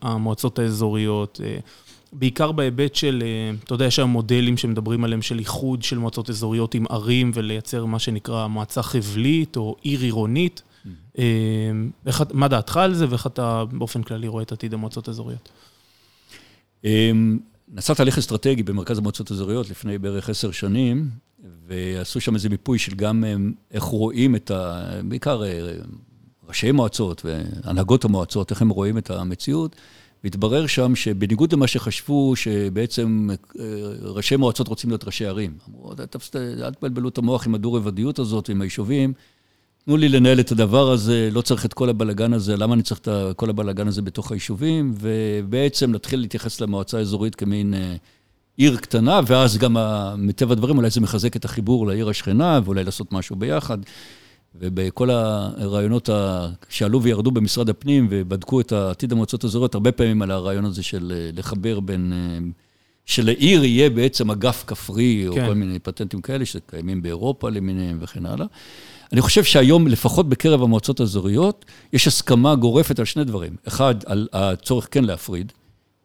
המועצות 0.01 0.59
האזוריות. 0.59 1.41
אה, 1.43 1.57
בעיקר 2.13 2.51
בהיבט 2.51 2.95
של, 2.95 3.23
אה, 3.25 3.51
אתה 3.63 3.73
יודע, 3.73 3.85
יש 3.85 3.99
היום 3.99 4.09
מודלים 4.09 4.57
שמדברים 4.57 5.03
עליהם 5.03 5.21
של 5.21 5.39
איחוד 5.39 5.83
של 5.83 5.97
מועצות 5.97 6.29
אזוריות 6.29 6.75
עם 6.75 6.85
ערים 6.89 7.31
ולייצר 7.33 7.85
מה 7.85 7.99
שנקרא 7.99 8.47
מועצה 8.47 8.83
חבלית 8.83 9.57
או 9.57 9.75
עיר 9.81 10.01
עירונית. 10.01 10.61
Mm-hmm. 10.61 11.19
איך, 12.05 12.23
מה 12.33 12.47
דעתך 12.47 12.77
על 12.77 12.93
זה 12.93 13.05
ואיך 13.09 13.27
אתה 13.27 13.63
באופן 13.71 14.03
כללי 14.03 14.27
רואה 14.27 14.43
את 14.43 14.51
עתיד 14.51 14.73
המועצות 14.73 15.07
האזוריות? 15.07 15.49
אמ, 16.83 17.39
נעשה 17.67 17.95
תהליך 17.95 18.17
אסטרטגי 18.17 18.63
במרכז 18.63 18.97
המועצות 18.97 19.31
האזוריות 19.31 19.69
לפני 19.69 19.97
בערך 19.97 20.29
עשר 20.29 20.51
שנים, 20.51 21.09
ועשו 21.67 22.21
שם 22.21 22.35
איזה 22.35 22.49
מיפוי 22.49 22.79
של 22.79 22.95
גם 22.95 23.23
אמ, 23.23 23.53
איך 23.71 23.83
רואים 23.83 24.35
את 24.35 24.51
ה... 24.51 24.89
בעיקר 25.07 25.43
אה, 25.43 25.71
ראשי 26.47 26.71
מועצות 26.71 27.25
והנהגות 27.25 28.05
המועצות, 28.05 28.51
איך 28.51 28.61
הם 28.61 28.69
רואים 28.69 28.97
את 28.97 29.09
המציאות. 29.09 29.75
והתברר 30.23 30.67
שם 30.67 30.95
שבניגוד 30.95 31.53
למה 31.53 31.67
שחשבו, 31.67 32.35
שבעצם 32.35 33.29
אה, 33.59 33.65
ראשי 34.01 34.35
מועצות 34.35 34.67
רוצים 34.67 34.89
להיות 34.89 35.03
ראשי 35.03 35.25
ערים. 35.25 35.57
אמרו, 35.69 35.91
אל 36.35 36.73
תבלבלו 36.73 37.09
את 37.09 37.17
המוח 37.17 37.47
עם 37.47 37.55
הדו-רבדיות 37.55 38.19
הזאת, 38.19 38.49
עם 38.49 38.61
היישובים. 38.61 39.13
תנו 39.85 39.97
לי 39.97 40.09
לנהל 40.09 40.39
את 40.39 40.51
הדבר 40.51 40.91
הזה, 40.91 41.29
לא 41.31 41.41
צריך 41.41 41.65
את 41.65 41.73
כל 41.73 41.89
הבלגן 41.89 42.33
הזה, 42.33 42.57
למה 42.57 42.73
אני 42.73 42.83
צריך 42.83 42.99
את 42.99 43.07
כל 43.35 43.49
הבלגן 43.49 43.87
הזה 43.87 44.01
בתוך 44.01 44.31
היישובים? 44.31 44.93
ובעצם 44.99 45.93
להתחיל 45.93 46.19
להתייחס 46.19 46.61
למועצה 46.61 46.97
האזורית 46.97 47.35
כמין 47.35 47.73
אה, 47.73 47.95
עיר 48.57 48.77
קטנה, 48.77 49.19
ואז 49.27 49.57
גם 49.57 49.77
מטבע 50.17 50.51
הדברים 50.51 50.77
אולי 50.77 50.89
זה 50.89 51.01
מחזק 51.01 51.35
את 51.35 51.45
החיבור 51.45 51.87
לעיר 51.87 52.09
השכנה, 52.09 52.59
ואולי 52.65 52.83
לעשות 52.83 53.11
משהו 53.13 53.35
ביחד. 53.35 53.77
ובכל 54.55 55.09
הרעיונות 55.09 56.09
שעלו 56.69 57.03
וירדו 57.03 57.31
במשרד 57.31 57.69
הפנים 57.69 58.07
ובדקו 58.09 58.61
את 58.61 58.71
עתיד 58.71 59.11
המועצות 59.11 59.43
האזוריות, 59.43 59.73
הרבה 59.75 59.91
פעמים 59.91 60.21
על 60.21 60.31
הרעיון 60.31 60.65
הזה 60.65 60.83
של 60.83 61.13
אה, 61.15 61.29
לחבר 61.33 61.79
בין... 61.79 62.13
אה, 62.13 62.39
שלעיר 63.05 63.63
יהיה 63.63 63.89
בעצם 63.89 64.31
אגף 64.31 64.63
כפרי, 64.67 65.27
כן. 65.33 65.41
או 65.41 65.47
כל 65.47 65.53
מיני 65.53 65.79
פטנטים 65.79 66.21
כאלה 66.21 66.45
שקיימים 66.45 67.01
באירופה 67.01 67.49
למיניהם 67.49 67.97
וכן 68.01 68.25
הלאה. 68.25 68.45
אני 69.13 69.21
חושב 69.21 69.43
שהיום, 69.43 69.87
לפחות 69.87 70.29
בקרב 70.29 70.63
המועצות 70.63 70.99
האזוריות, 70.99 71.65
יש 71.93 72.07
הסכמה 72.07 72.55
גורפת 72.55 72.99
על 72.99 73.05
שני 73.05 73.23
דברים. 73.23 73.55
אחד, 73.67 73.95
על 74.05 74.27
הצורך 74.33 74.87
כן 74.91 75.03
להפריד, 75.03 75.51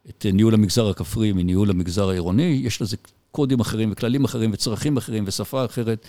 את 0.09 0.25
ניהול 0.33 0.53
המגזר 0.53 0.89
הכפרי 0.89 1.31
מניהול 1.31 1.69
המגזר 1.69 2.09
העירוני, 2.09 2.61
יש 2.63 2.81
לזה 2.81 2.97
קודים 3.31 3.59
אחרים 3.59 3.91
וכללים 3.91 4.25
אחרים 4.25 4.51
וצרכים 4.53 4.97
אחרים 4.97 5.23
ושפה 5.27 5.65
אחרת, 5.65 6.05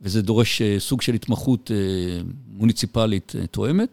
וזה 0.00 0.22
דורש 0.22 0.62
סוג 0.78 1.02
של 1.02 1.14
התמחות 1.14 1.70
מוניציפלית 2.52 3.32
תואמת. 3.50 3.88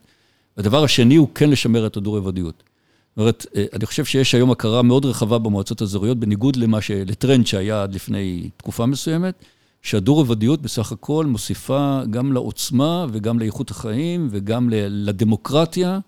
והדבר 0.57 0.83
השני 0.83 1.15
הוא 1.15 1.27
כן 1.35 1.49
לשמר 1.49 1.87
את 1.87 1.97
הדו-רבדיות. 1.97 2.63
זאת 3.09 3.17
אומרת, 3.17 3.45
אני 3.73 3.85
חושב 3.85 4.05
שיש 4.05 4.35
היום 4.35 4.51
הכרה 4.51 4.81
מאוד 4.81 5.05
רחבה 5.05 5.37
במועצות 5.37 5.81
האזוריות, 5.81 6.19
בניגוד 6.19 6.55
למה 6.55 6.81
ש... 6.81 6.91
לטרנד 6.91 7.47
שהיה 7.47 7.83
עד 7.83 7.95
לפני 7.95 8.49
תקופה 8.57 8.85
מסוימת, 8.85 9.35
שהדו-רבדיות 9.81 10.61
בסך 10.61 10.91
הכל 10.91 11.25
מוסיפה 11.25 12.01
גם 12.09 12.33
לעוצמה 12.33 13.05
וגם 13.11 13.39
לאיכות 13.39 13.71
החיים 13.71 14.27
וגם 14.31 14.69
לדמוקרטיה 14.71 15.99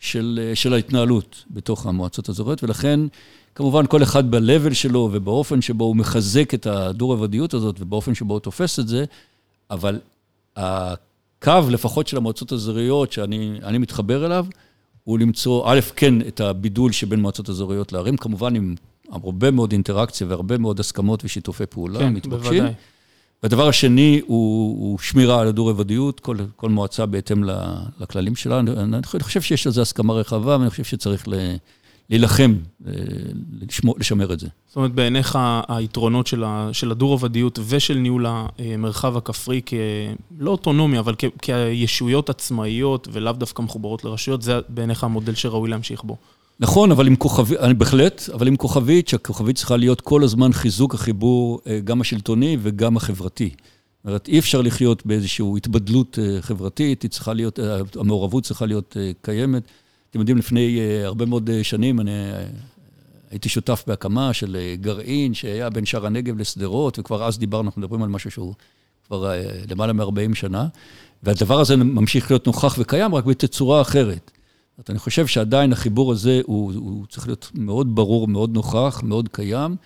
של, 0.00 0.50
של 0.54 0.74
ההתנהלות 0.74 1.44
בתוך 1.50 1.86
המועצות 1.86 2.28
האזוריות, 2.28 2.64
ולכן 2.64 3.00
כמובן 3.54 3.86
כל 3.86 4.02
אחד 4.02 4.30
ב-level 4.30 4.74
שלו 4.74 5.08
ובאופן 5.12 5.60
שבו 5.60 5.84
הוא 5.84 5.96
מחזק 5.96 6.54
את 6.54 6.66
הדו-רבדיות 6.66 7.54
הזאת 7.54 7.76
ובאופן 7.80 8.14
שבו 8.14 8.34
הוא 8.34 8.40
תופס 8.40 8.78
את 8.78 8.88
זה, 8.88 9.04
אבל 9.70 10.00
הקו 10.56 11.60
לפחות 11.70 12.08
של 12.08 12.16
המועצות 12.16 12.52
האזוריות 12.52 13.12
שאני 13.12 13.78
מתחבר 13.78 14.26
אליו, 14.26 14.46
הוא 15.04 15.18
למצוא, 15.18 15.64
א', 15.66 15.80
כן, 15.96 16.20
את 16.20 16.40
הבידול 16.40 16.92
שבין 16.92 17.20
מועצות 17.20 17.50
אזוריות 17.50 17.92
לערים, 17.92 18.16
כמובן 18.16 18.56
עם 18.56 18.74
הרבה 19.12 19.50
מאוד 19.50 19.72
אינטראקציה 19.72 20.26
והרבה 20.26 20.58
מאוד 20.58 20.80
הסכמות 20.80 21.24
ושיתופי 21.24 21.66
פעולה 21.66 21.98
כן, 21.98 22.12
מתבקשים. 22.12 22.52
בוודאי. 22.52 22.72
והדבר 23.42 23.68
השני 23.68 24.20
הוא, 24.26 24.80
הוא 24.80 24.98
שמירה 24.98 25.40
על 25.40 25.48
הדו-רבדיות, 25.48 26.20
כל, 26.20 26.36
כל 26.56 26.70
מועצה 26.70 27.06
בהתאם 27.06 27.44
לכללים 28.00 28.36
שלה. 28.36 28.58
אני, 28.58 28.70
אני 28.70 29.02
חושב 29.22 29.40
שיש 29.40 29.66
לזה 29.66 29.82
הסכמה 29.82 30.12
רחבה, 30.12 30.58
ואני 30.58 30.70
חושב 30.70 30.84
שצריך 30.84 31.28
ל, 31.28 31.34
להילחם, 32.10 32.54
לשמור, 33.62 33.94
לשמר 33.98 34.32
את 34.32 34.40
זה. 34.40 34.48
זאת 34.66 34.76
אומרת, 34.76 34.92
בעיניך 34.92 35.38
היתרונות 35.68 36.26
של, 36.26 36.44
של 36.72 36.90
הדו-רבדיות 36.90 37.58
ושל 37.68 37.94
ניהול 37.94 38.26
המרחב 38.28 39.16
הכפרי 39.16 39.60
כלא 39.68 40.50
אוטונומי, 40.50 40.98
אבל 40.98 41.14
כ, 41.18 41.24
כישויות 41.42 42.30
עצמאיות 42.30 43.08
ולאו 43.12 43.32
דווקא 43.32 43.62
מחוברות 43.62 44.04
לרשויות, 44.04 44.42
זה 44.42 44.58
בעיניך 44.68 45.04
המודל 45.04 45.34
שראוי 45.34 45.70
להמשיך 45.70 46.04
בו. 46.04 46.16
נכון, 46.60 46.90
אבל 46.90 47.06
עם 47.06 47.16
כוכבית, 47.16 47.58
אני 47.58 47.74
בהחלט, 47.74 48.22
אבל 48.34 48.48
עם 48.48 48.56
כוכבית, 48.56 49.08
שהכוכבית 49.08 49.56
צריכה 49.56 49.76
להיות 49.76 50.00
כל 50.00 50.24
הזמן 50.24 50.52
חיזוק 50.52 50.94
החיבור, 50.94 51.60
גם 51.84 52.00
השלטוני 52.00 52.56
וגם 52.62 52.96
החברתי. 52.96 53.50
זאת 53.50 54.06
אומרת, 54.06 54.28
אי 54.28 54.38
אפשר 54.38 54.60
לחיות 54.60 55.06
באיזושהי 55.06 55.46
התבדלות 55.56 56.18
חברתית, 56.40 57.02
היא 57.02 57.10
צריכה 57.10 57.34
להיות, 57.34 57.58
המעורבות 58.00 58.44
צריכה 58.44 58.66
להיות 58.66 58.96
קיימת. 59.22 59.62
אתם 60.10 60.18
יודעים, 60.18 60.38
לפני 60.38 60.80
הרבה 61.04 61.26
מאוד 61.26 61.50
שנים, 61.62 62.00
אני 62.00 62.10
הייתי 63.30 63.48
שותף 63.48 63.84
בהקמה 63.86 64.32
של 64.32 64.56
גרעין 64.80 65.34
שהיה 65.34 65.70
בין 65.70 65.86
שער 65.86 66.06
הנגב 66.06 66.38
לשדרות, 66.38 66.98
וכבר 66.98 67.24
אז 67.24 67.38
דיברנו, 67.38 67.66
אנחנו 67.66 67.80
מדברים 67.80 68.02
על 68.02 68.08
משהו 68.08 68.30
שהוא 68.30 68.54
כבר 69.06 69.32
למעלה 69.70 69.92
מ-40 69.92 70.34
שנה, 70.34 70.66
והדבר 71.22 71.60
הזה 71.60 71.76
ממשיך 71.76 72.30
להיות 72.30 72.46
נוכח 72.46 72.76
וקיים, 72.78 73.14
רק 73.14 73.24
בתצורה 73.24 73.80
אחרת. 73.80 74.30
זאת 74.78 74.90
אני 74.90 74.98
חושב 74.98 75.26
שעדיין 75.26 75.72
החיבור 75.72 76.12
הזה 76.12 76.40
הוא, 76.46 76.72
הוא 76.74 77.06
צריך 77.06 77.26
להיות 77.26 77.50
מאוד 77.54 77.94
ברור, 77.94 78.28
מאוד 78.28 78.54
נוכח, 78.54 79.00
מאוד 79.04 79.28
קיים. 79.28 79.76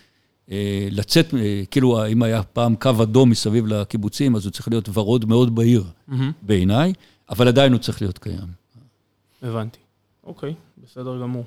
לצאת, 0.91 1.35
כאילו, 1.71 2.07
אם 2.07 2.23
היה 2.23 2.43
פעם 2.43 2.75
קו 2.77 3.03
אדום 3.03 3.31
מסביב 3.31 3.67
לקיבוצים, 3.67 4.37
אז 4.37 4.45
הוא 4.45 4.53
צריך 4.53 4.69
להיות 4.69 4.89
ורוד 4.93 5.25
מאוד 5.25 5.55
בהיר 5.55 5.85
mm-hmm. 5.85 6.15
בעיניי, 6.43 6.93
אבל 7.31 7.49
עדיין 7.49 7.73
הוא 7.73 7.81
צריך 7.81 8.03
להיות 8.03 8.19
קיים. 8.19 8.49
הבנתי. 9.43 9.79
אוקיי, 10.25 10.55
בסדר 10.85 11.21
גמור. 11.21 11.45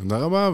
תודה 0.00 0.18
רבה, 0.18 0.50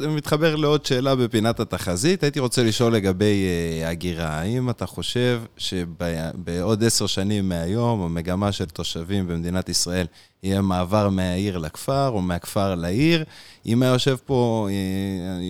ומתחבר 0.00 0.56
לעוד 0.56 0.86
שאלה 0.86 1.14
בפינת 1.14 1.60
התחזית. 1.60 2.22
הייתי 2.22 2.40
רוצה 2.40 2.62
לשאול 2.62 2.94
לגבי 2.94 3.48
הגירה. 3.84 4.28
האם 4.28 4.70
אתה 4.70 4.86
חושב 4.86 5.42
שבעוד 5.56 6.84
עשר 6.84 7.06
שנים 7.06 7.48
מהיום, 7.48 8.02
המגמה 8.02 8.52
של 8.52 8.64
תושבים 8.64 9.28
במדינת 9.28 9.68
ישראל 9.68 10.06
יהיה 10.42 10.60
מעבר 10.60 11.08
מהעיר 11.08 11.58
לכפר, 11.58 12.08
או 12.08 12.22
מהכפר 12.22 12.74
לעיר? 12.74 13.24
אם 13.66 13.82
היה 13.82 13.92
יושב 13.92 14.16
פה, 14.26 14.68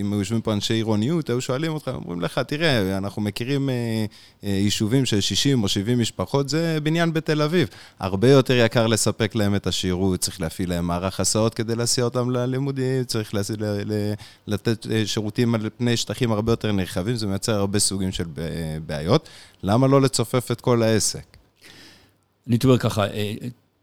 אם 0.01 0.13
היו 0.13 0.19
יושבים 0.19 0.41
פה 0.41 0.53
אנשי 0.53 0.75
עירוניות, 0.75 1.31
היו 1.31 1.41
שואלים 1.41 1.73
אותך, 1.73 1.91
אומרים 1.95 2.21
לך, 2.21 2.39
תראה, 2.39 2.97
אנחנו 2.99 3.23
מכירים 3.23 3.69
יישובים 4.43 5.05
של 5.07 5.21
60 5.21 5.63
או 5.63 5.69
70 5.69 5.99
משפחות, 5.99 6.49
זה 6.49 6.79
בניין 6.83 7.13
בתל 7.13 7.43
אביב. 7.43 7.69
הרבה 7.99 8.31
יותר 8.31 8.55
יקר 8.55 8.87
לספק 8.87 9.35
להם 9.35 9.55
את 9.55 9.67
השירות, 9.67 10.21
צריך 10.21 10.41
להפעיל 10.41 10.71
להם 10.71 10.87
מערך 10.87 11.21
הסעות 11.21 11.55
כדי 11.55 11.75
להסיע 11.75 12.05
אותם 12.05 12.31
ללימודים, 12.31 13.05
צריך 13.05 13.35
לתת 14.47 14.87
שירותים 15.05 15.55
על 15.55 15.71
פני 15.77 15.97
שטחים 15.97 16.33
הרבה 16.33 16.53
יותר 16.53 16.73
נרחבים, 16.73 17.17
זה 17.17 17.27
מייצר 17.27 17.55
הרבה 17.55 17.79
סוגים 17.79 18.13
של 18.13 18.25
בעיות. 18.87 19.29
למה 19.63 19.87
לא 19.87 20.03
לצופף 20.03 20.51
את 20.51 20.61
כל 20.61 20.83
העסק? 20.83 21.37
אני 22.47 22.57
אתאר 22.57 22.79
ככה, 22.79 23.05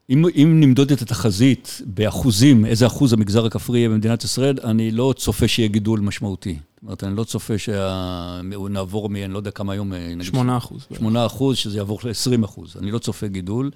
אם, 0.09 0.25
אם 0.35 0.59
נמדוד 0.59 0.91
את 0.91 1.01
התחזית 1.01 1.81
באחוזים, 1.85 2.65
איזה 2.65 2.87
אחוז 2.87 3.13
המגזר 3.13 3.45
הכפרי 3.45 3.79
יהיה 3.79 3.89
במדינת 3.89 4.23
ישראל, 4.23 4.55
אני 4.63 4.91
לא 4.91 5.13
צופה 5.17 5.47
שיהיה 5.47 5.69
גידול 5.69 5.99
משמעותי. 5.99 6.57
זאת 6.75 6.83
אומרת, 6.83 7.03
אני 7.03 7.15
לא 7.15 7.23
צופה 7.23 7.53
שנעבור 7.57 9.09
מ... 9.09 9.15
אני 9.15 9.33
לא 9.33 9.37
יודע 9.37 9.51
כמה 9.51 9.73
היום... 9.73 9.93
שמונה 10.21 10.57
אחוז. 10.57 10.87
שמונה 10.97 11.25
אחוז, 11.25 11.57
שזה 11.57 11.77
יעבור 11.77 11.99
ל-20 12.03 12.45
אחוז. 12.45 12.75
אני 12.81 12.91
לא 12.91 12.99
צופה 12.99 13.27
גידול, 13.27 13.71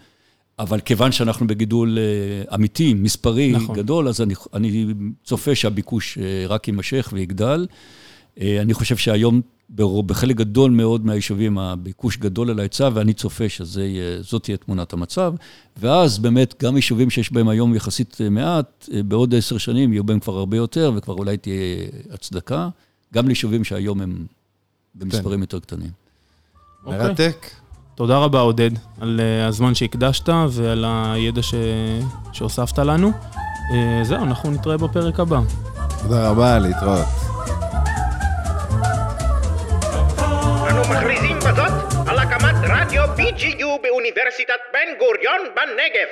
אבל 0.60 0.80
כיוון 0.80 1.12
שאנחנו 1.12 1.48
בגידול 1.48 1.98
אמיתי, 2.56 2.94
מספרי, 2.94 3.52
נכון. 3.52 3.76
גדול, 3.76 4.08
אז 4.08 4.22
אני, 4.22 4.34
אני 4.54 4.86
צופה 5.24 5.56
שהביקוש 5.56 6.18
רק 6.48 6.68
יימשך 6.68 7.10
ויגדל. 7.14 7.68
אני 8.42 8.74
חושב 8.74 8.98
שהיום... 8.98 9.42
בחלק 10.06 10.36
גדול 10.36 10.72
מאוד 10.72 11.06
מהיישובים 11.06 11.58
הביקוש 11.58 12.18
גדול 12.18 12.50
על 12.50 12.60
ההיצע, 12.60 12.90
ואני 12.94 13.14
צופה 13.14 13.50
שזאת 13.50 14.44
תהיה 14.44 14.58
תמונת 14.58 14.94
המצב. 14.94 15.34
ואז 15.78 16.20
באמת, 16.20 16.64
גם 16.64 16.76
יישובים 16.76 17.10
שיש 17.10 17.34
בהם 17.34 17.50
היום 17.50 17.76
יחסית 17.76 18.18
מעט, 18.32 18.90
בעוד 19.08 19.36
עשר 19.36 19.58
שנים 19.58 19.94
יהיו 19.94 20.04
בהם 20.04 20.20
כבר 20.20 20.38
הרבה 20.38 20.58
יותר, 20.58 20.92
וכבר 20.96 21.14
אולי 21.14 21.38
תהיה 21.38 21.78
הצדקה, 22.12 22.70
גם 23.14 23.28
ליישובים 23.28 23.64
שהיום 23.64 24.02
הם 24.02 24.26
במספרים 24.96 25.42
יותר 25.42 25.60
קטנים. 25.60 25.92
מרתק. 26.86 27.48
תודה 27.96 28.18
רבה, 28.18 28.40
עודד, 28.40 28.72
על 29.02 29.22
הזמן 29.48 29.76
שהקדשת 29.76 30.30
ועל 30.50 30.86
הידע 30.88 31.42
שהוספת 32.32 32.80
לנו. 32.80 33.12
זהו, 34.04 34.24
אנחנו 34.24 34.52
נתראה 34.52 34.78
בפרק 34.78 35.20
הבא. 35.20 35.42
תודה 36.02 36.30
רבה, 36.30 36.60
להתראות. 36.60 37.06
מכריזים 40.78 41.38
בזאת 41.38 41.72
על 42.08 42.20
הקמת 42.20 42.56
רדיו 42.70 43.04
BGU 43.04 43.82
באוניברסיטת 43.82 44.60
בן 44.74 44.96
גוריון 45.00 45.42
בנגב. 45.56 46.08